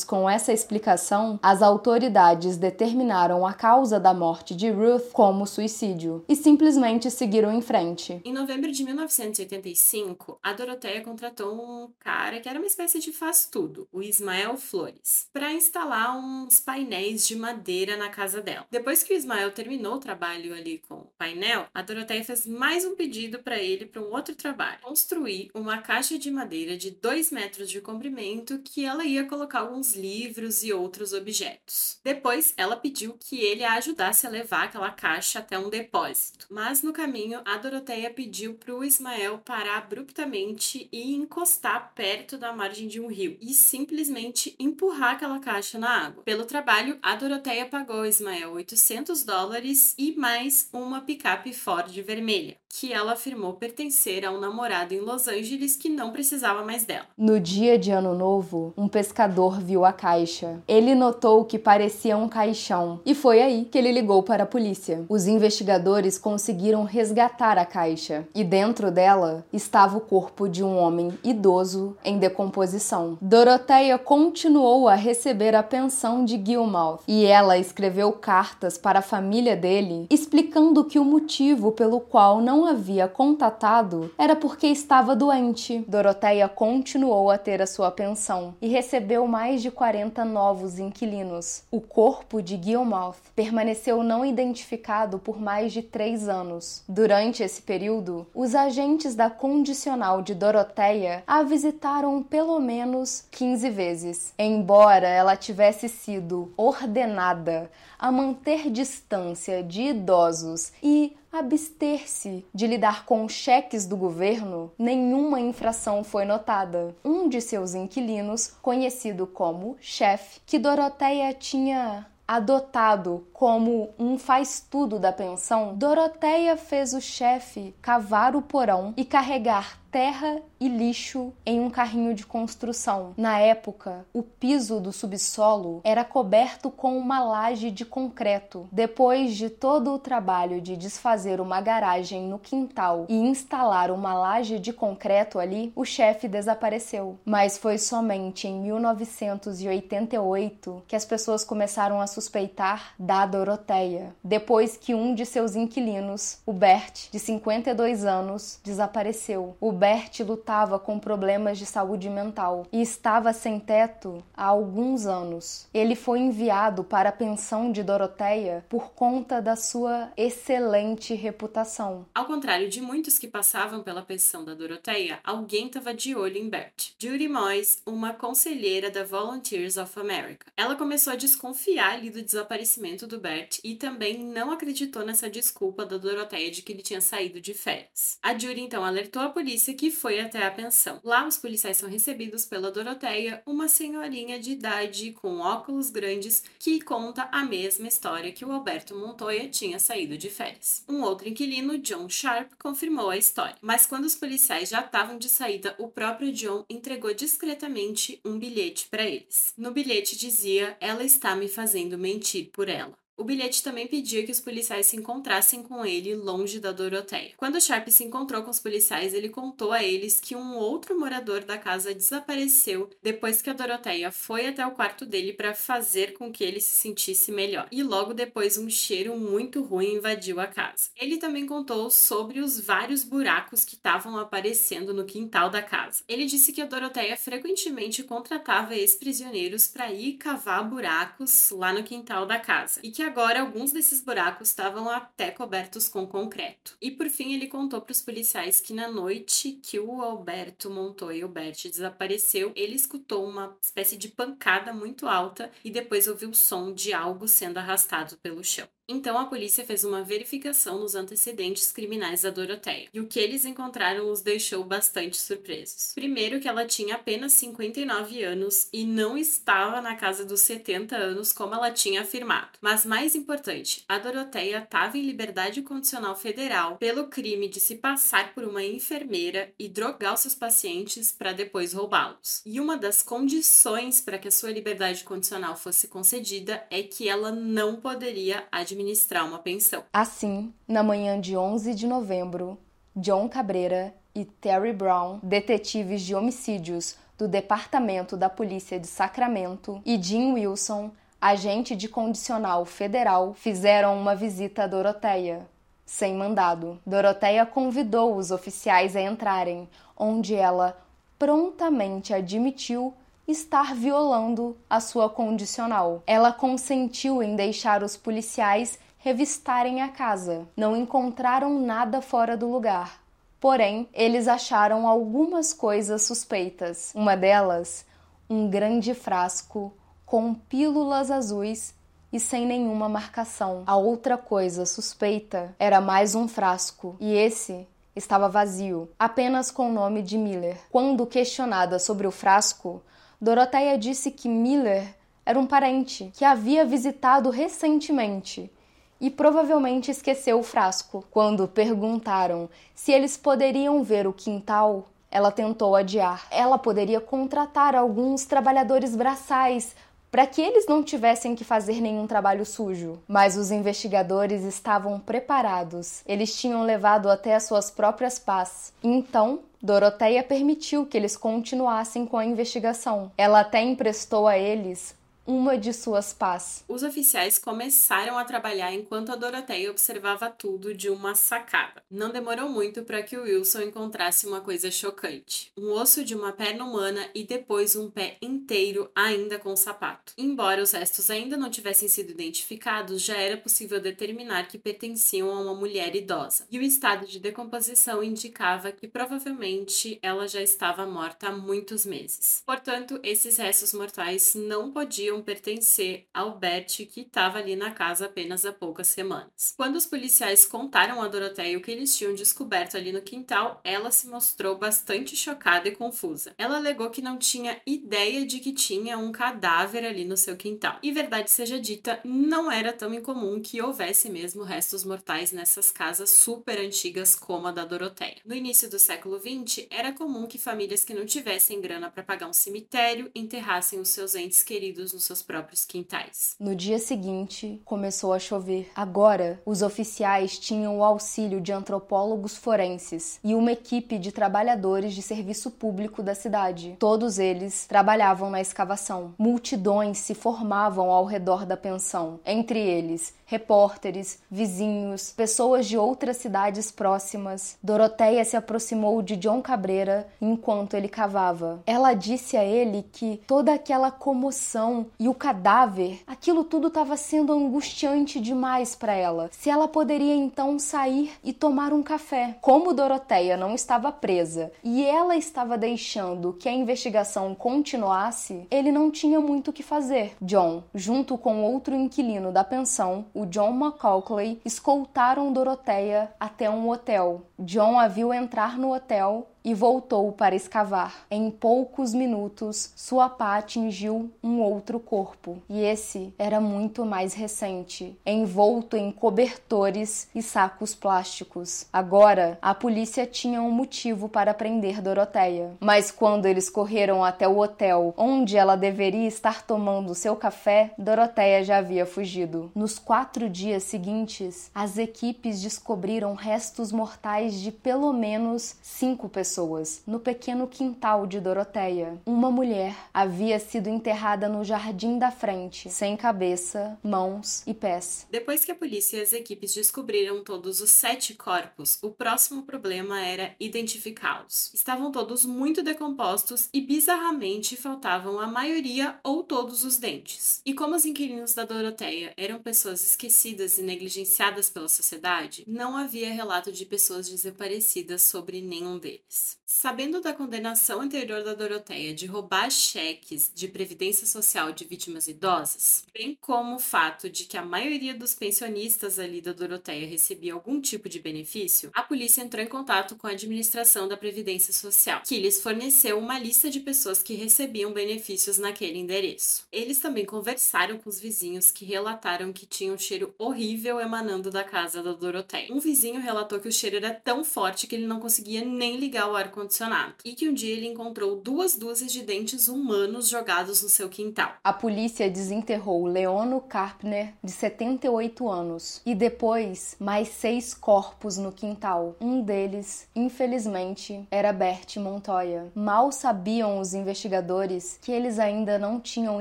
Com 0.05 0.29
essa 0.29 0.53
explicação, 0.53 1.39
as 1.43 1.61
autoridades 1.61 2.57
determinaram 2.57 3.47
a 3.47 3.53
causa 3.53 4.01
da 4.01 4.15
morte 4.15 4.57
de 4.57 4.71
Ruth 4.71 5.13
como 5.13 5.47
suicídio 5.47 6.25
e 6.27 6.35
simplesmente 6.35 7.11
seguiram 7.11 7.53
em 7.53 7.61
frente. 7.61 8.23
Em 8.25 8.33
novembro 8.33 8.73
de 8.73 8.83
1985, 8.85 10.39
a 10.43 10.55
Doroteia 10.55 11.03
contratou 11.03 11.55
um 11.55 11.91
cara 11.99 12.41
que 12.41 12.49
era 12.49 12.59
uma 12.59 12.67
espécie 12.67 13.01
de 13.01 13.13
faz-tudo, 13.13 13.87
o 13.93 14.01
Ismael 14.01 14.57
Flores, 14.57 15.29
para 15.31 15.53
instalar 15.53 16.17
uns 16.17 16.59
painéis 16.59 17.29
de 17.29 17.37
madeira 17.37 17.97
na 17.99 18.09
casa 18.09 18.41
dela. 18.41 18.67
Depois 18.71 19.03
que 19.03 19.11
que 19.11 19.15
o 19.15 19.17
Ismael 19.17 19.51
terminou 19.51 19.97
o 19.97 19.99
trabalho 19.99 20.55
ali 20.55 20.81
com 20.89 20.95
o 20.95 21.13
painel, 21.19 21.67
a 21.75 21.83
Doroteia 21.83 22.23
fez 22.23 22.47
mais 22.47 22.85
um 22.85 22.95
pedido 22.95 23.41
para 23.41 23.59
ele 23.59 23.85
para 23.85 24.01
um 24.01 24.13
outro 24.13 24.37
trabalho: 24.37 24.79
construir 24.83 25.51
uma 25.53 25.79
caixa 25.79 26.17
de 26.17 26.31
madeira 26.31 26.77
de 26.77 26.93
2 26.93 27.33
metros 27.33 27.69
de 27.69 27.81
comprimento 27.81 28.61
que 28.61 28.85
ela 28.85 29.05
ia 29.05 29.25
colocar 29.25 29.59
alguns 29.61 29.80
livros 29.89 30.63
e 30.63 30.73
outros 30.73 31.13
objetos. 31.13 31.99
Depois, 32.05 32.55
ela 32.57 32.77
pediu 32.77 33.17
que 33.19 33.41
ele 33.41 33.65
a 33.65 33.75
ajudasse 33.75 34.27
a 34.27 34.31
levar 34.31 34.65
aquela 34.65 34.91
caixa 34.91 35.39
até 35.39 35.59
um 35.59 35.69
depósito. 35.69 36.47
Mas 36.51 36.83
no 36.83 36.93
caminho, 36.93 37.41
a 37.45 37.57
Doroteia 37.57 38.11
pediu 38.11 38.55
para 38.55 38.75
o 38.75 38.85
Ismael 38.85 39.39
parar 39.39 39.79
abruptamente 39.79 40.89
e 40.93 41.15
encostar 41.15 41.93
perto 41.95 42.39
da 42.39 42.53
margem 42.53 42.89
de 42.89 43.01
um 43.01 43.09
rio 43.09 43.37
e 43.41 43.53
simplesmente 43.53 44.55
empurrar 44.59 45.15
aquela 45.15 45.39
caixa 45.41 45.79
na 45.79 46.07
água. 46.07 46.23
Pelo 46.23 46.45
trabalho, 46.45 46.99
a 47.03 47.15
Doroteia 47.17 47.67
pagou 47.67 48.07
Ismael 48.07 48.53
800 48.53 49.25
dólares 49.25 49.95
e 49.99 50.13
mais 50.13 50.69
uma 50.73 51.01
picape 51.01 51.53
Ford 51.53 51.91
vermelha, 52.03 52.57
que 52.69 52.93
ela 52.93 53.13
afirmou 53.13 53.55
pertencer 53.55 54.25
a 54.25 54.31
um 54.31 54.41
namorado 54.41 54.95
em 54.95 55.01
Los 55.01 55.29
Angeles 55.29 55.77
que 55.77 55.89
não 55.89 56.13
precisava 56.13 56.65
mais 56.65 56.85
dela. 56.85 57.07
No 57.17 57.41
dia 57.41 57.79
de 57.79 57.91
Ano 57.91 58.15
Novo, 58.15 58.73
um 58.77 58.89
pescador 58.89 59.61
viu 59.71 59.85
a 59.85 59.93
caixa. 59.93 60.61
Ele 60.67 60.97
notou 60.97 61.45
que 61.45 61.57
parecia 61.57 62.17
um 62.17 62.29
caixão 62.29 62.99
e 63.07 63.15
foi 63.15 63.41
aí 63.41 63.65
que 63.71 63.79
ele 63.79 63.93
ligou 63.93 64.21
para 64.21 64.43
a 64.43 64.47
polícia. 64.47 65.05
Os 65.09 65.29
investigadores 65.29 66.19
conseguiram 66.19 66.83
resgatar 66.83 67.57
a 67.57 67.65
caixa 67.65 68.27
e 68.35 68.43
dentro 68.43 68.91
dela 68.91 69.45
estava 69.53 69.97
o 69.97 70.01
corpo 70.01 70.49
de 70.49 70.65
um 70.65 70.77
homem 70.77 71.13
idoso 71.23 71.97
em 72.05 72.19
decomposição. 72.19 73.17
Doroteia 73.21 73.97
continuou 73.97 74.89
a 74.89 74.97
receber 74.97 75.55
a 75.55 75.63
pensão 75.63 76.25
de 76.25 76.43
Gilmouth 76.45 77.03
e 77.07 77.25
ela 77.25 77.57
escreveu 77.57 78.11
cartas 78.11 78.77
para 78.77 78.99
a 78.99 79.03
família 79.03 79.55
dele 79.55 80.07
explicando 80.11 80.83
que 80.85 80.99
o 80.99 81.05
motivo 81.05 81.71
pelo 81.71 82.01
qual 82.01 82.41
não 82.41 82.65
havia 82.65 83.07
contatado 83.07 84.11
era 84.19 84.35
porque 84.35 84.67
estava 84.67 85.15
doente. 85.15 85.85
Doroteia 85.87 86.49
continuou 86.49 87.31
a 87.31 87.39
ter 87.39 87.63
a 87.63 87.69
sua 87.69 87.93
pensão 87.93 88.53
e 88.61 88.67
recebeu 88.67 89.29
mais 89.29 89.60
de 89.63 89.71
40 89.71 90.25
novos 90.25 90.79
inquilinos. 90.79 91.63
O 91.71 91.81
corpo 91.81 92.43
de 92.43 92.61
Gilmouth 92.61 93.17
permaneceu 93.35 94.03
não 94.03 94.25
identificado 94.25 95.19
por 95.19 95.41
mais 95.41 95.73
de 95.73 95.83
três 95.83 96.29
anos. 96.29 96.83
Durante 96.89 97.43
esse 97.43 97.63
período, 97.63 98.27
os 98.35 98.55
agentes 98.55 99.15
da 99.15 99.31
condicional 99.31 100.23
de 100.23 100.35
Doroteia 100.35 101.23
a 101.27 101.43
visitaram 101.43 102.23
pelo 102.23 102.59
menos 102.61 103.25
15 103.31 103.71
vezes. 103.71 104.35
Embora 104.39 105.09
ela 105.09 105.37
tivesse 105.37 105.89
sido 105.89 106.53
ordenada 106.57 107.71
a 107.99 108.11
manter 108.11 108.71
distância 108.71 109.63
de 109.63 109.83
idosos 109.83 110.73
e 110.83 111.17
abster-se 111.33 112.45
de 112.53 112.67
lidar 112.67 113.05
com 113.05 113.29
cheques 113.29 113.87
do 113.87 113.97
governo, 113.97 114.73
nenhuma 114.79 115.41
infração 115.41 116.03
foi 116.03 116.25
notada. 116.25 116.95
Um 117.05 117.29
de 117.29 117.41
seus 117.41 117.75
inquilinos, 117.75 118.49
conhecido 118.61 119.27
como 119.27 119.77
chefe, 119.81 120.41
que 120.45 120.59
Doroteia 120.59 121.33
tinha 121.33 122.07
adotado 122.31 123.27
como 123.33 123.91
um 123.99 124.17
faz-tudo 124.17 125.01
da 125.01 125.13
pensão, 125.13 125.75
Doroteia 125.75 126.57
fez 126.57 126.95
o 126.95 127.01
chefe 127.01 127.75
cavar 127.83 128.37
o 128.37 128.43
porão 128.43 128.95
e 128.97 129.05
carregar 129.05 129.80
terra 129.91 130.41
e 130.61 130.69
lixo 130.69 131.33
em 131.45 131.59
um 131.61 131.69
carrinho 131.69 132.15
de 132.15 132.25
construção. 132.25 133.13
Na 133.17 133.39
época, 133.39 134.07
o 134.13 134.23
piso 134.23 134.79
do 134.79 134.93
subsolo 134.93 135.81
era 135.83 136.05
coberto 136.05 136.71
com 136.71 136.97
uma 136.97 137.19
laje 137.21 137.71
de 137.71 137.85
concreto. 137.85 138.69
Depois 138.71 139.35
de 139.35 139.51
todo 139.51 139.93
o 139.93 139.99
trabalho 139.99 140.61
de 140.61 140.77
desfazer 140.77 141.41
uma 141.41 141.61
garagem 141.61 142.29
no 142.29 142.39
quintal 142.39 143.07
e 143.09 143.17
instalar 143.17 143.91
uma 143.91 144.15
laje 144.15 144.59
de 144.59 144.73
concreto 144.73 145.39
ali, 145.39 145.73
o 145.75 145.85
chefe 145.85 146.29
desapareceu. 146.29 147.19
Mas 147.25 147.59
foi 147.59 147.79
somente 147.79 148.47
em 148.47 148.61
1988 148.61 150.85
que 150.87 150.95
as 150.95 151.05
pessoas 151.05 151.45
começaram 151.45 152.01
a 152.01 152.07
suspeitar 152.07 152.95
da 152.99 153.27
Doroteia, 153.27 154.15
depois 154.23 154.77
que 154.77 154.95
um 154.95 155.15
de 155.15 155.27
seus 155.27 155.57
inquilinos, 155.57 156.39
o 156.47 156.53
Bert, 156.53 157.11
de 157.11 157.19
52 157.19 158.05
anos, 158.05 158.61
desapareceu. 158.63 159.57
O 159.61 159.80
Bert 159.81 160.21
lutava 160.21 160.79
com 160.79 160.99
problemas 160.99 161.57
de 161.57 161.65
saúde 161.65 162.11
mental 162.11 162.67
e 162.71 162.83
estava 162.83 163.33
sem 163.33 163.59
teto 163.59 164.23
há 164.37 164.45
alguns 164.45 165.07
anos. 165.07 165.67
Ele 165.73 165.97
foi 165.97 166.19
enviado 166.19 166.85
para 166.85 167.09
a 167.09 167.13
pensão 167.13 167.73
de 167.73 167.83
Doroteia 167.83 168.63
por 168.69 168.91
conta 168.91 169.41
da 169.41 169.57
sua 169.57 170.13
excelente 170.19 171.15
reputação. 171.15 172.05
Ao 172.15 172.27
contrário 172.27 172.69
de 172.69 172.79
muitos 172.83 173.19
que 173.19 173.27
passavam 173.27 173.83
pela 173.83 174.03
pensão 174.03 174.45
da 174.45 174.53
Doroteia, 174.53 175.19
alguém 175.25 175.69
estava 175.69 175.95
de 175.95 176.15
olho 176.15 176.37
em 176.37 176.51
Bert. 176.51 176.91
Judy 176.99 177.27
Moyes, 177.27 177.81
uma 177.87 178.13
conselheira 178.13 178.91
da 178.91 179.03
Volunteers 179.03 179.79
of 179.79 179.99
America. 179.99 180.45
Ela 180.59 180.77
começou 180.77 181.15
a 181.15 181.17
desconfiar 181.17 181.95
ali 181.95 182.11
do 182.11 182.21
desaparecimento 182.21 183.07
do 183.07 183.19
Bert 183.19 183.61
e 183.65 183.77
também 183.77 184.19
não 184.19 184.51
acreditou 184.51 185.07
nessa 185.07 185.31
desculpa 185.31 185.87
da 185.87 185.97
Doroteia 185.97 186.51
de 186.51 186.61
que 186.61 186.71
ele 186.71 186.83
tinha 186.83 187.01
saído 187.01 187.41
de 187.41 187.55
férias. 187.55 188.19
A 188.23 188.37
Judy 188.37 188.61
então 188.61 188.85
alertou 188.85 189.23
a 189.23 189.31
polícia 189.31 189.70
que 189.75 189.91
foi 189.91 190.21
até 190.21 190.45
a 190.45 190.51
pensão. 190.51 191.01
Lá, 191.03 191.27
os 191.27 191.37
policiais 191.37 191.77
são 191.77 191.89
recebidos 191.89 192.45
pela 192.45 192.71
Doroteia, 192.71 193.43
uma 193.47 193.69
senhorinha 193.69 194.39
de 194.39 194.53
idade 194.53 195.13
com 195.13 195.39
óculos 195.39 195.91
grandes 195.91 196.43
que 196.59 196.81
conta 196.81 197.29
a 197.33 197.45
mesma 197.45 197.89
história 197.89 198.33
que 198.33 198.45
o 198.45 198.53
Alberto 198.53 198.97
Montoya 198.97 199.49
tinha 199.49 199.79
saído 199.79 200.17
de 200.17 200.31
férias. 200.31 200.85
Um 200.89 201.03
outro 201.03 201.29
inquilino, 201.29 201.79
John 201.79 202.09
Sharp, 202.09 202.53
confirmou 202.59 203.11
a 203.11 203.17
história. 203.17 203.57
Mas 203.61 203.87
quando 203.87 204.05
os 204.05 204.15
policiais 204.15 204.69
já 204.69 204.81
estavam 204.81 205.19
de 205.19 205.29
saída, 205.29 205.75
o 205.79 205.89
próprio 205.89 206.33
John 206.33 206.65
entregou 206.69 207.13
discretamente 207.15 208.21
um 208.25 208.39
bilhete 208.39 208.89
para 208.91 209.05
eles. 209.05 209.53
No 209.57 209.71
bilhete 209.71 210.17
dizia: 210.17 210.77
Ela 210.81 211.05
está 211.05 211.35
me 211.35 211.49
fazendo 211.49 211.99
mentir 211.99 212.51
por 212.53 212.69
ela. 212.69 212.93
O 213.21 213.25
bilhete 213.25 213.63
também 213.63 213.87
pedia 213.87 214.25
que 214.25 214.33
os 214.33 214.41
policiais 214.41 214.87
se 214.87 214.97
encontrassem 214.97 215.63
com 215.63 215.85
ele 215.85 216.15
longe 216.15 216.59
da 216.59 216.73
Doroteia. 216.73 217.33
Quando 217.37 217.61
Sharp 217.61 217.87
se 217.89 218.03
encontrou 218.03 218.43
com 218.43 218.51
os 218.51 218.59
policiais, 218.59 219.13
ele 219.13 219.29
contou 219.29 219.73
a 219.73 219.85
eles 219.85 220.19
que 220.19 220.35
um 220.35 220.57
outro 220.57 220.99
morador 220.99 221.45
da 221.45 221.59
casa 221.59 221.93
desapareceu 221.93 222.89
depois 223.03 223.43
que 223.43 223.51
a 223.51 223.53
Doroteia 223.53 224.11
foi 224.11 224.47
até 224.47 224.67
o 224.67 224.71
quarto 224.71 225.05
dele 225.05 225.35
para 225.35 225.53
fazer 225.53 226.15
com 226.15 226.33
que 226.33 226.43
ele 226.43 226.63
se 226.63 226.71
sentisse 226.71 227.31
melhor. 227.31 227.69
E 227.71 227.83
logo 227.83 228.15
depois 228.15 228.57
um 228.57 228.71
cheiro 228.71 229.15
muito 229.15 229.63
ruim 229.63 229.97
invadiu 229.97 230.41
a 230.41 230.47
casa. 230.47 230.89
Ele 230.99 231.19
também 231.19 231.45
contou 231.45 231.91
sobre 231.91 232.41
os 232.41 232.59
vários 232.59 233.05
buracos 233.05 233.67
que 233.67 233.75
estavam 233.75 234.17
aparecendo 234.19 234.95
no 234.95 235.05
quintal 235.05 235.51
da 235.51 235.61
casa. 235.61 236.03
Ele 236.09 236.25
disse 236.25 236.55
que 236.55 236.63
a 236.63 236.67
Doroteia 236.67 237.19
frequentemente 237.19 238.03
contratava 238.03 238.75
ex-prisioneiros 238.75 239.69
para 239.69 239.93
ir 239.93 240.15
cavar 240.15 240.67
buracos 240.67 241.51
lá 241.51 241.71
no 241.71 241.85
quintal 241.85 242.25
da 242.25 242.39
casa 242.39 242.81
e 242.83 242.91
que 242.91 243.10
agora 243.11 243.41
alguns 243.41 243.73
desses 243.73 244.01
buracos 244.01 244.49
estavam 244.49 244.89
até 244.89 245.33
cobertos 245.33 245.89
com 245.89 246.07
concreto. 246.07 246.77
E 246.81 246.93
por 246.93 247.09
fim 247.11 247.35
ele 247.35 247.49
contou 247.49 247.81
para 247.81 247.91
os 247.91 248.01
policiais 248.01 248.61
que 248.61 248.73
na 248.73 248.89
noite 248.89 249.59
que 249.63 249.81
o 249.81 250.01
Alberto 250.01 250.71
Montoya 250.71 251.19
e 251.19 251.25
o 251.25 251.29
Bert 251.29 251.65
desapareceu, 251.65 252.53
ele 252.55 252.77
escutou 252.77 253.29
uma 253.29 253.57
espécie 253.61 253.97
de 253.97 254.09
pancada 254.09 254.73
muito 254.73 255.09
alta 255.09 255.51
e 255.65 255.71
depois 255.71 256.07
ouviu 256.07 256.31
o 256.31 256.35
som 256.35 256.73
de 256.73 256.93
algo 256.93 257.27
sendo 257.27 257.59
arrastado 257.59 258.17
pelo 258.19 258.45
chão. 258.45 258.69
Então 258.91 259.17
a 259.17 259.27
polícia 259.27 259.65
fez 259.65 259.85
uma 259.85 260.03
verificação 260.03 260.81
nos 260.81 260.97
antecedentes 260.97 261.71
criminais 261.71 262.23
da 262.23 262.31
Doroteia, 262.31 262.89
e 262.93 262.99
o 262.99 263.07
que 263.07 263.21
eles 263.21 263.45
encontraram 263.45 264.11
os 264.11 264.21
deixou 264.21 264.65
bastante 264.65 265.17
surpresos. 265.17 265.93
Primeiro 265.95 266.41
que 266.41 266.49
ela 266.49 266.67
tinha 266.67 266.97
apenas 266.97 267.35
59 267.35 268.25
anos 268.25 268.69
e 268.73 268.85
não 268.85 269.17
estava 269.17 269.81
na 269.81 269.95
casa 269.95 270.25
dos 270.25 270.41
70 270.41 270.97
anos 270.97 271.33
como 271.33 271.55
ela 271.55 271.71
tinha 271.71 272.01
afirmado. 272.01 272.59
Mas 272.61 272.85
mais 272.85 273.15
importante, 273.15 273.85
a 273.89 273.97
Doroteia 273.97 274.59
estava 274.65 274.99
em 274.99 275.03
liberdade 275.03 275.63
condicional 275.63 276.17
federal 276.17 276.77
pelo 276.77 277.07
crime 277.07 277.49
de 277.49 277.61
se 277.61 277.77
passar 277.77 278.35
por 278.35 278.43
uma 278.43 278.65
enfermeira 278.65 279.53
e 279.57 279.69
drogar 279.69 280.19
seus 280.19 280.35
pacientes 280.35 281.13
para 281.13 281.33
depois 281.33 281.73
roubá-los. 281.73 282.43
E 282.45 282.59
uma 282.59 282.77
das 282.77 283.05
condições 283.05 284.01
para 284.01 284.19
que 284.19 284.27
a 284.27 284.33
sua 284.33 284.51
liberdade 284.51 285.05
condicional 285.05 285.55
fosse 285.57 285.87
concedida 285.87 286.67
é 286.69 286.83
que 286.83 287.09
ela 287.09 287.31
não 287.31 287.77
poderia 287.77 288.49
administrar 288.51 288.80
administrar 288.81 289.27
uma 289.27 289.39
pensão. 289.39 289.85
Assim, 289.93 290.53
na 290.67 290.83
manhã 290.83 291.21
de 291.21 291.37
11 291.37 291.75
de 291.75 291.87
novembro, 291.87 292.59
John 292.97 293.29
Cabreira 293.29 293.95
e 294.15 294.25
Terry 294.25 294.73
Brown, 294.73 295.21
detetives 295.23 296.03
de 296.03 296.15
homicídios 296.15 296.97
do 297.17 297.29
Departamento 297.29 298.17
da 298.17 298.29
Polícia 298.29 298.81
de 298.81 298.87
Sacramento, 298.87 299.81
e 299.85 300.03
Jim 300.03 300.33
Wilson, 300.33 300.91
agente 301.21 301.77
de 301.77 301.89
condicional 301.89 302.65
federal, 302.65 303.35
fizeram 303.35 303.97
uma 303.99 304.17
visita 304.17 304.65
a 304.65 304.67
Doroteia, 304.67 305.47
sem 305.85 306.15
mandado. 306.15 306.81
Doroteia 306.87 307.45
convidou 307.45 308.17
os 308.17 308.31
oficiais 308.31 308.97
a 308.97 309.03
entrarem, 309.03 309.69
onde 309.97 310.35
ela 310.35 310.81
prontamente 311.19 312.15
admitiu 312.15 312.95
estar 313.31 313.75
violando 313.75 314.57
a 314.69 314.81
sua 314.81 315.09
condicional. 315.09 316.03
Ela 316.07 316.33
consentiu 316.33 317.23
em 317.23 317.37
deixar 317.37 317.83
os 317.83 317.97
policiais 317.97 318.79
revistarem 318.99 319.81
a 319.81 319.89
casa. 319.89 320.47
Não 320.57 320.77
encontraram 320.77 321.61
nada 321.61 322.03
fora 322.03 322.37
do 322.37 322.51
lugar. 322.51 323.01
Porém, 323.41 323.89
eles 323.95 324.29
acharam 324.29 324.87
algumas 324.87 325.55
coisas 325.55 326.03
suspeitas. 326.03 326.93
Uma 326.95 327.17
delas, 327.17 327.87
um 328.29 328.49
grande 328.49 328.93
frasco 328.93 329.73
com 330.05 330.35
pílulas 330.35 331.11
azuis 331.11 331.75
e 332.13 332.19
sem 332.19 332.45
nenhuma 332.45 332.89
marcação. 332.89 333.63
A 333.67 333.77
outra 333.77 334.19
coisa 334.19 334.67
suspeita 334.67 335.55
era 335.59 335.81
mais 335.81 336.15
um 336.15 336.27
frasco, 336.27 336.97
e 336.99 337.15
esse 337.15 337.67
estava 337.95 338.29
vazio, 338.29 338.91
apenas 338.99 339.51
com 339.51 339.71
o 339.71 339.73
nome 339.73 340.03
de 340.03 340.19
Miller. 340.19 340.59
Quando 340.71 341.07
questionada 341.07 341.79
sobre 341.79 342.07
o 342.07 342.11
frasco, 342.11 342.83
Doroteia 343.21 343.77
disse 343.77 344.11
que 344.11 344.29
Miller 344.29 344.95
era 345.27 345.39
um 345.39 345.47
parente 345.47 346.11
que 346.15 346.25
havia 346.25 346.65
visitado 346.65 347.29
recentemente 347.29 348.51
e 348.99 349.11
provavelmente 349.11 349.91
esqueceu 349.91 350.39
o 350.39 350.43
frasco. 350.43 351.05
Quando 351.11 351.47
perguntaram 351.47 352.49
se 352.75 352.93
eles 352.93 353.19
poderiam 353.19 353.83
ver 353.83 354.07
o 354.07 354.13
quintal, 354.13 354.89
ela 355.11 355.31
tentou 355.31 355.77
adiar. 355.77 356.27
Ela 356.31 356.57
poderia 356.57 357.01
contratar 357.01 357.75
alguns 357.77 358.25
trabalhadores 358.25 358.97
braçais 358.97 359.77
para 360.11 360.27
que 360.27 360.41
eles 360.41 360.67
não 360.67 360.83
tivessem 360.83 361.37
que 361.37 361.45
fazer 361.45 361.81
nenhum 361.81 362.07
trabalho 362.07 362.45
sujo. 362.47 362.99
Mas 363.07 363.37
os 363.37 363.51
investigadores 363.51 364.43
estavam 364.45 364.99
preparados. 364.99 366.03
Eles 366.07 366.35
tinham 366.35 366.63
levado 366.63 367.09
até 367.11 367.35
as 367.35 367.45
suas 367.45 367.71
próprias 367.71 368.19
pás. 368.19 368.73
Então, 368.83 369.41
Doroteia 369.63 370.23
permitiu 370.23 370.87
que 370.87 370.97
eles 370.97 371.17
continuassem 371.17 372.07
com 372.07 372.17
a 372.17 372.25
investigação. 372.25 373.13
Ela 373.19 373.41
até 373.41 373.61
emprestou 373.61 374.27
a 374.27 374.39
eles 374.39 374.99
uma 375.27 375.57
de 375.57 375.73
suas 375.73 376.13
pás. 376.13 376.65
Os 376.67 376.83
oficiais 376.83 377.39
começaram 377.39 378.19
a 378.19 378.25
trabalhar 378.25 378.73
enquanto 378.73 379.13
a 379.13 379.17
Doroteia 379.17 379.71
observava 379.71 380.31
tudo 380.31 380.75
de 380.75 380.89
uma 380.89 381.15
sacada. 381.15 381.83
Não 381.91 382.11
demorou 382.11 382.49
muito 382.49 382.83
para 382.83 383.03
que 383.03 383.17
o 383.17 383.23
Wilson 383.23 383.63
encontrasse 383.63 384.27
uma 384.27 384.41
coisa 384.41 384.71
chocante: 384.71 385.53
um 385.57 385.73
osso 385.73 386.05
de 386.05 386.15
uma 386.15 386.33
perna 386.33 386.65
humana 386.65 387.09
e 387.15 387.25
depois 387.25 387.77
um 387.77 387.91
pé 387.91 388.17
inteiro, 388.21 388.91
ainda 388.95 389.39
com 389.39 389.55
sapato. 389.55 390.13
Embora 390.17 390.63
os 390.63 390.73
restos 390.73 391.11
ainda 391.11 391.37
não 391.37 391.51
tivessem 391.51 391.89
sido 391.89 392.11
identificados, 392.11 393.03
já 393.03 393.17
era 393.17 393.37
possível 393.37 393.81
determinar 393.81 394.49
que 394.49 394.59
pertenciam 394.59 395.31
a 395.31 395.41
uma 395.41 395.55
mulher 395.55 395.95
idosa. 395.95 396.47
E 396.51 396.59
o 396.59 396.63
estado 396.63 397.07
de 397.07 397.19
decomposição 397.21 398.03
indicava 398.03 398.73
que 398.73 398.89
provavelmente 398.89 399.99
ela 400.03 400.27
já 400.27 400.43
estava 400.43 400.87
morta 400.87 401.29
há 401.29 401.33
muitos 401.33 401.85
meses. 401.85 402.43
Portanto, 402.45 402.99
esses 403.03 403.37
restos 403.37 403.73
mortais 403.75 404.35
não 404.35 404.71
podiam 404.71 405.10
pertencer 405.19 406.07
ao 406.15 406.39
Bert, 406.39 406.87
que 406.87 407.01
estava 407.01 407.39
ali 407.39 407.57
na 407.57 407.71
casa 407.71 408.07
apenas 408.07 408.45
há 408.47 408.53
poucas 408.53 408.87
semanas. 408.87 409.55
Quando 409.57 409.77
os 409.77 409.87
policiais 409.87 410.47
contaram 410.47 411.03
a 411.03 411.09
Doroteia 411.09 411.59
o 411.59 411.61
que 411.61 411.71
eles 411.71 411.97
tinham 411.97 412.15
descoberto 412.15 412.77
ali 412.77 412.93
no 412.93 413.03
quintal, 413.03 413.61
ela 413.65 413.91
se 413.91 414.07
mostrou 414.09 414.57
bastante 414.57 415.17
chocada 415.17 415.69
e 415.69 415.75
confusa. 415.75 416.35
Ela 416.39 416.57
alegou 416.57 416.91
que 416.91 417.03
não 417.03 417.19
tinha 417.19 417.61
ideia 417.67 418.25
de 418.25 418.39
que 418.39 418.53
tinha 418.53 418.99
um 418.99 419.11
cadáver 419.11 419.85
ali 419.85 420.05
no 420.05 420.17
seu 420.17 420.37
quintal. 420.37 420.79
E 420.83 420.93
verdade 420.93 421.31
seja 421.31 421.59
dita, 421.59 421.99
não 422.05 422.53
era 422.53 422.73
tão 422.73 422.93
incomum 422.95 423.41
que 423.41 423.61
houvesse 423.61 424.09
mesmo 424.09 424.43
restos 424.43 424.85
mortais 424.85 425.33
nessas 425.33 425.71
casas 425.71 426.11
super 426.11 426.59
antigas 426.59 427.15
como 427.15 427.49
a 427.49 427.53
da 427.53 427.65
Doroteia. 427.65 428.19
No 428.25 428.35
início 428.35 428.69
do 428.69 428.79
século 428.79 429.19
XX, 429.19 429.67
era 429.71 429.93
comum 429.93 430.27
que 430.27 430.39
famílias 430.39 430.85
que 430.85 430.95
não 430.95 431.07
tivessem 431.07 431.61
grana 431.61 431.91
para 431.91 432.03
pagar 432.03 432.29
um 432.29 432.33
cemitério 432.33 433.11
enterrassem 433.15 433.81
os 433.81 433.89
seus 433.89 434.15
entes 434.15 434.43
queridos 434.43 434.93
nos 435.01 435.07
seus 435.07 435.23
próprios 435.23 435.65
quintais. 435.65 436.37
No 436.39 436.55
dia 436.55 436.79
seguinte, 436.79 437.61
começou 437.65 438.13
a 438.13 438.19
chover. 438.19 438.71
Agora, 438.75 439.41
os 439.47 439.63
oficiais 439.63 440.39
tinham 440.39 440.79
o 440.79 440.85
auxílio 440.85 441.41
de 441.41 441.53
antropólogos 441.53 442.37
forenses 442.37 443.19
e 443.25 443.35
uma 443.35 443.53
equipe 443.53 443.99
de 443.99 444.13
trabalhadores 444.13 444.95
de 444.95 445.01
serviço 445.01 445.51
público 445.51 446.03
da 446.03 446.15
cidade. 446.15 446.77
Todos 446.79 447.19
eles 447.19 447.67
trabalhavam 447.67 448.29
na 448.29 448.41
escavação. 448.41 449.15
Multidões 449.19 449.99
se 449.99 450.15
formavam 450.15 450.91
ao 450.91 451.07
redor 451.07 451.47
da 451.47 451.57
pensão, 451.57 452.21
entre 452.27 452.61
eles 452.61 453.15
repórteres, 453.31 454.19
vizinhos, 454.29 455.15
pessoas 455.17 455.67
de 455.69 455.79
outras 455.79 456.17
cidades 456.17 456.73
próximas. 456.73 457.57
Doroteia 457.63 458.25
se 458.25 458.37
aproximou 458.37 459.01
de 459.01 459.15
John 459.15 459.41
Cabreira 459.41 460.09
enquanto 460.21 460.75
ele 460.75 460.89
cavava. 460.89 461.63
Ela 461.65 461.95
disse 461.95 462.37
a 462.37 462.45
ele 462.45 462.85
que 462.91 463.23
toda 463.29 463.55
aquela 463.55 463.93
comoção 463.93 464.87
e 464.99 465.09
o 465.09 465.15
cadáver, 465.15 466.01
aquilo 466.09 466.43
tudo 466.43 466.67
estava 466.67 466.97
sendo 466.97 467.33
angustiante 467.33 468.21
demais 468.21 468.75
para 468.75 468.95
ela. 468.95 469.31
Se 469.33 469.49
ela 469.49 469.69
poderia 469.69 470.15
então 470.15 470.59
sair 470.59 471.13
e 471.23 471.33
tomar 471.33 471.73
um 471.73 471.85
café. 471.85 472.37
Como 472.41 472.75
Doroteia 472.75 473.37
não 473.37 473.55
estava 473.55 473.93
presa 473.93 474.51
e 474.65 474.85
ela 474.85 475.17
estava 475.17 475.57
deixando 475.57 476.33
que 476.33 476.49
a 476.49 476.53
investigação 476.53 477.33
continuasse, 477.33 478.45
ele 478.51 478.73
não 478.73 478.91
tinha 478.91 479.21
muito 479.21 479.51
o 479.51 479.53
que 479.53 479.63
fazer. 479.63 480.17
John, 480.21 480.65
junto 480.75 481.17
com 481.17 481.45
outro 481.45 481.77
inquilino 481.77 482.33
da 482.33 482.43
pensão, 482.43 483.05
o 483.21 483.27
John 483.27 483.53
McCaukley, 483.53 484.41
escoltaram 484.45 485.33
Doroteia 485.33 486.11
até 486.19 486.49
um 486.49 486.69
hotel. 486.69 487.23
John 487.39 487.79
a 487.79 487.87
viu 487.87 488.13
entrar 488.13 488.57
no 488.57 488.75
hotel 488.75 489.29
e 489.45 489.55
voltou 489.55 490.13
para 490.13 490.35
escavar. 490.35 491.07
Em 491.11 491.31
poucos 491.31 491.95
minutos, 491.95 492.73
sua 492.77 493.09
pá 493.09 493.37
atingiu 493.37 494.11
um 494.23 494.41
outro 494.41 494.79
corpo, 494.79 495.39
e 495.49 495.61
esse 495.61 496.13
era 496.19 496.41
muito 496.41 496.85
mais 496.85 497.15
recente, 497.15 497.99
envolto 498.05 498.77
em 498.77 498.93
cobertores 498.93 500.09
e 500.15 500.23
sacos 500.23 500.75
plásticos. 500.75 501.67
Agora, 501.73 502.39
a 502.43 502.55
polícia 502.55 503.07
tinha 503.07 503.41
um 503.43 503.51
motivo 503.51 504.09
para 504.09 504.35
prender 504.35 504.83
Doroteia, 504.83 505.53
mas 505.59 505.91
quando 505.91 506.27
eles 506.27 506.51
correram 506.51 507.05
até 507.05 507.27
o 507.27 507.39
hotel 507.39 507.95
onde 507.97 508.37
ela 508.37 508.57
deveria 508.57 509.09
estar 509.09 509.43
tomando 509.47 509.95
seu 509.95 510.15
café, 510.17 510.73
Doroteia 510.77 511.43
já 511.43 511.59
havia 511.59 511.87
fugido. 511.87 512.51
Nos 512.55 512.79
quatro 512.79 513.29
dias 513.29 513.63
seguintes, 513.63 514.51
as 514.55 514.77
equipes 514.77 515.41
descobriram 515.41 516.15
restos 516.15 516.73
mortais 516.73 517.41
de 517.41 517.51
pelo 517.51 517.93
menos 517.93 518.57
cinco 518.63 519.09
pessoas 519.09 519.30
pessoas 519.31 519.83
no 519.87 520.01
pequeno 520.01 520.49
quintal 520.49 521.07
de 521.07 521.21
Doroteia. 521.21 522.01
Uma 522.05 522.33
mulher 522.33 522.77
havia 522.93 523.39
sido 523.39 523.69
enterrada 523.69 524.29
no 524.29 524.43
jardim 524.45 524.99
da 524.99 525.13
frente, 525.13 525.71
sem 525.71 525.97
cabeça, 525.97 526.77
mãos 526.83 527.45
e 527.47 527.55
pés. 527.55 528.09
Depois 528.11 528.45
que 528.45 528.51
a 528.51 528.57
polícia 528.57 528.97
e 528.97 529.03
as 529.03 529.13
equipes 529.13 529.55
descobriram 529.55 530.25
todos 530.25 530.61
os 530.61 530.71
sete 530.71 531.15
corpos, 531.15 531.79
o 531.81 531.91
próximo 531.91 532.43
problema 532.43 533.01
era 533.01 533.37
identificá-los. 533.39 534.53
Estavam 534.53 534.91
todos 534.91 535.25
muito 535.25 535.63
decompostos 535.63 536.49
e 536.53 536.61
bizarramente 536.61 537.57
faltavam 537.57 538.19
a 538.19 538.27
maioria 538.27 538.99
ou 539.05 539.23
todos 539.23 539.63
os 539.63 539.79
dentes. 539.79 540.41
E 540.45 540.53
como 540.55 540.75
os 540.75 540.85
inquilinos 540.85 541.35
da 541.35 541.45
Doroteia 541.45 542.13
eram 542.17 542.41
pessoas 542.41 542.85
esquecidas 542.85 543.59
e 543.59 543.63
negligenciadas 543.63 544.51
pela 544.51 544.69
sociedade, 544.69 545.45
não 545.47 545.77
havia 545.77 546.13
relato 546.13 546.51
de 546.51 546.67
pessoas 546.67 547.09
desaparecidas 547.09 548.03
sobre 548.03 548.41
nenhum 548.41 548.77
deles. 548.79 549.20
Yes. 549.21 549.40
Sabendo 549.53 550.01
da 550.01 550.13
condenação 550.13 550.81
anterior 550.81 551.25
da 551.25 551.35
Doroteia 551.35 551.93
de 551.93 552.07
roubar 552.07 552.49
cheques 552.53 553.33
de 553.35 553.49
previdência 553.49 554.07
social 554.07 554.53
de 554.53 554.65
vítimas 554.65 555.09
idosas, 555.09 555.85
bem 555.93 556.17
como 556.21 556.55
o 556.55 556.59
fato 556.61 557.11
de 557.11 557.25
que 557.25 557.37
a 557.37 557.45
maioria 557.45 557.93
dos 557.93 558.15
pensionistas 558.15 559.01
ali 559.01 559.21
da 559.21 559.33
Doroteia 559.33 559.89
recebia 559.89 560.35
algum 560.35 560.61
tipo 560.61 560.89
de 560.89 561.01
benefício, 561.01 561.73
a 561.75 561.83
polícia 561.83 562.23
entrou 562.23 562.43
em 562.43 562.49
contato 562.49 562.95
com 562.95 563.09
a 563.09 563.11
administração 563.11 563.89
da 563.89 563.97
previdência 563.97 564.53
social, 564.53 565.03
que 565.05 565.19
lhes 565.19 565.43
forneceu 565.43 565.99
uma 565.99 566.17
lista 566.17 566.49
de 566.49 566.61
pessoas 566.61 567.03
que 567.03 567.15
recebiam 567.15 567.73
benefícios 567.73 568.39
naquele 568.39 568.79
endereço. 568.79 569.49
Eles 569.51 569.81
também 569.81 570.07
conversaram 570.07 570.79
com 570.79 570.89
os 570.89 571.01
vizinhos 571.01 571.51
que 571.51 571.65
relataram 571.65 572.33
que 572.33 572.47
tinha 572.47 572.73
um 572.73 572.79
cheiro 572.79 573.13
horrível 573.19 573.81
emanando 573.81 574.31
da 574.31 574.45
casa 574.45 574.81
da 574.81 574.93
Doroteia. 574.93 575.53
Um 575.53 575.59
vizinho 575.59 576.01
relatou 576.01 576.39
que 576.39 576.49
o 576.49 576.53
cheiro 576.53 576.77
era 576.77 576.95
tão 576.95 577.25
forte 577.25 577.67
que 577.67 577.75
ele 577.75 577.87
não 577.87 577.99
conseguia 577.99 578.45
nem 578.45 578.77
ligar 578.77 579.09
o 579.09 579.17
ar-condicionado 579.41 579.95
e 580.05 580.13
que 580.13 580.29
um 580.29 580.35
dia 580.35 580.55
ele 580.55 580.67
encontrou 580.67 581.17
duas 581.17 581.57
dúzias 581.57 581.93
de 581.93 582.03
dentes 582.03 582.49
humanos 582.49 583.09
jogados 583.09 583.63
no 583.63 583.69
seu 583.69 583.89
quintal. 583.89 584.35
A 584.45 584.53
polícia 584.53 585.11
desenterrou 585.11 585.87
Leono 585.87 586.41
Karpner, 586.41 587.15
de 587.23 587.31
78 587.31 588.29
anos, 588.29 588.81
e 588.85 588.95
depois 588.95 589.77
mais 589.79 590.09
seis 590.09 590.55
corpos 590.55 591.17
no 591.17 591.33
quintal. 591.33 591.97
Um 592.01 592.23
deles, 592.23 592.89
infelizmente, 592.95 594.07
era 594.11 594.33
Bert 594.33 594.77
Montoya. 594.77 595.51
Mal 595.55 595.91
sabiam 595.93 596.61
os 596.61 596.75
investigadores 596.75 597.79
que 597.81 597.93
eles 597.93 598.19
ainda 598.19 598.59
não 598.59 598.81
tinham 598.81 599.21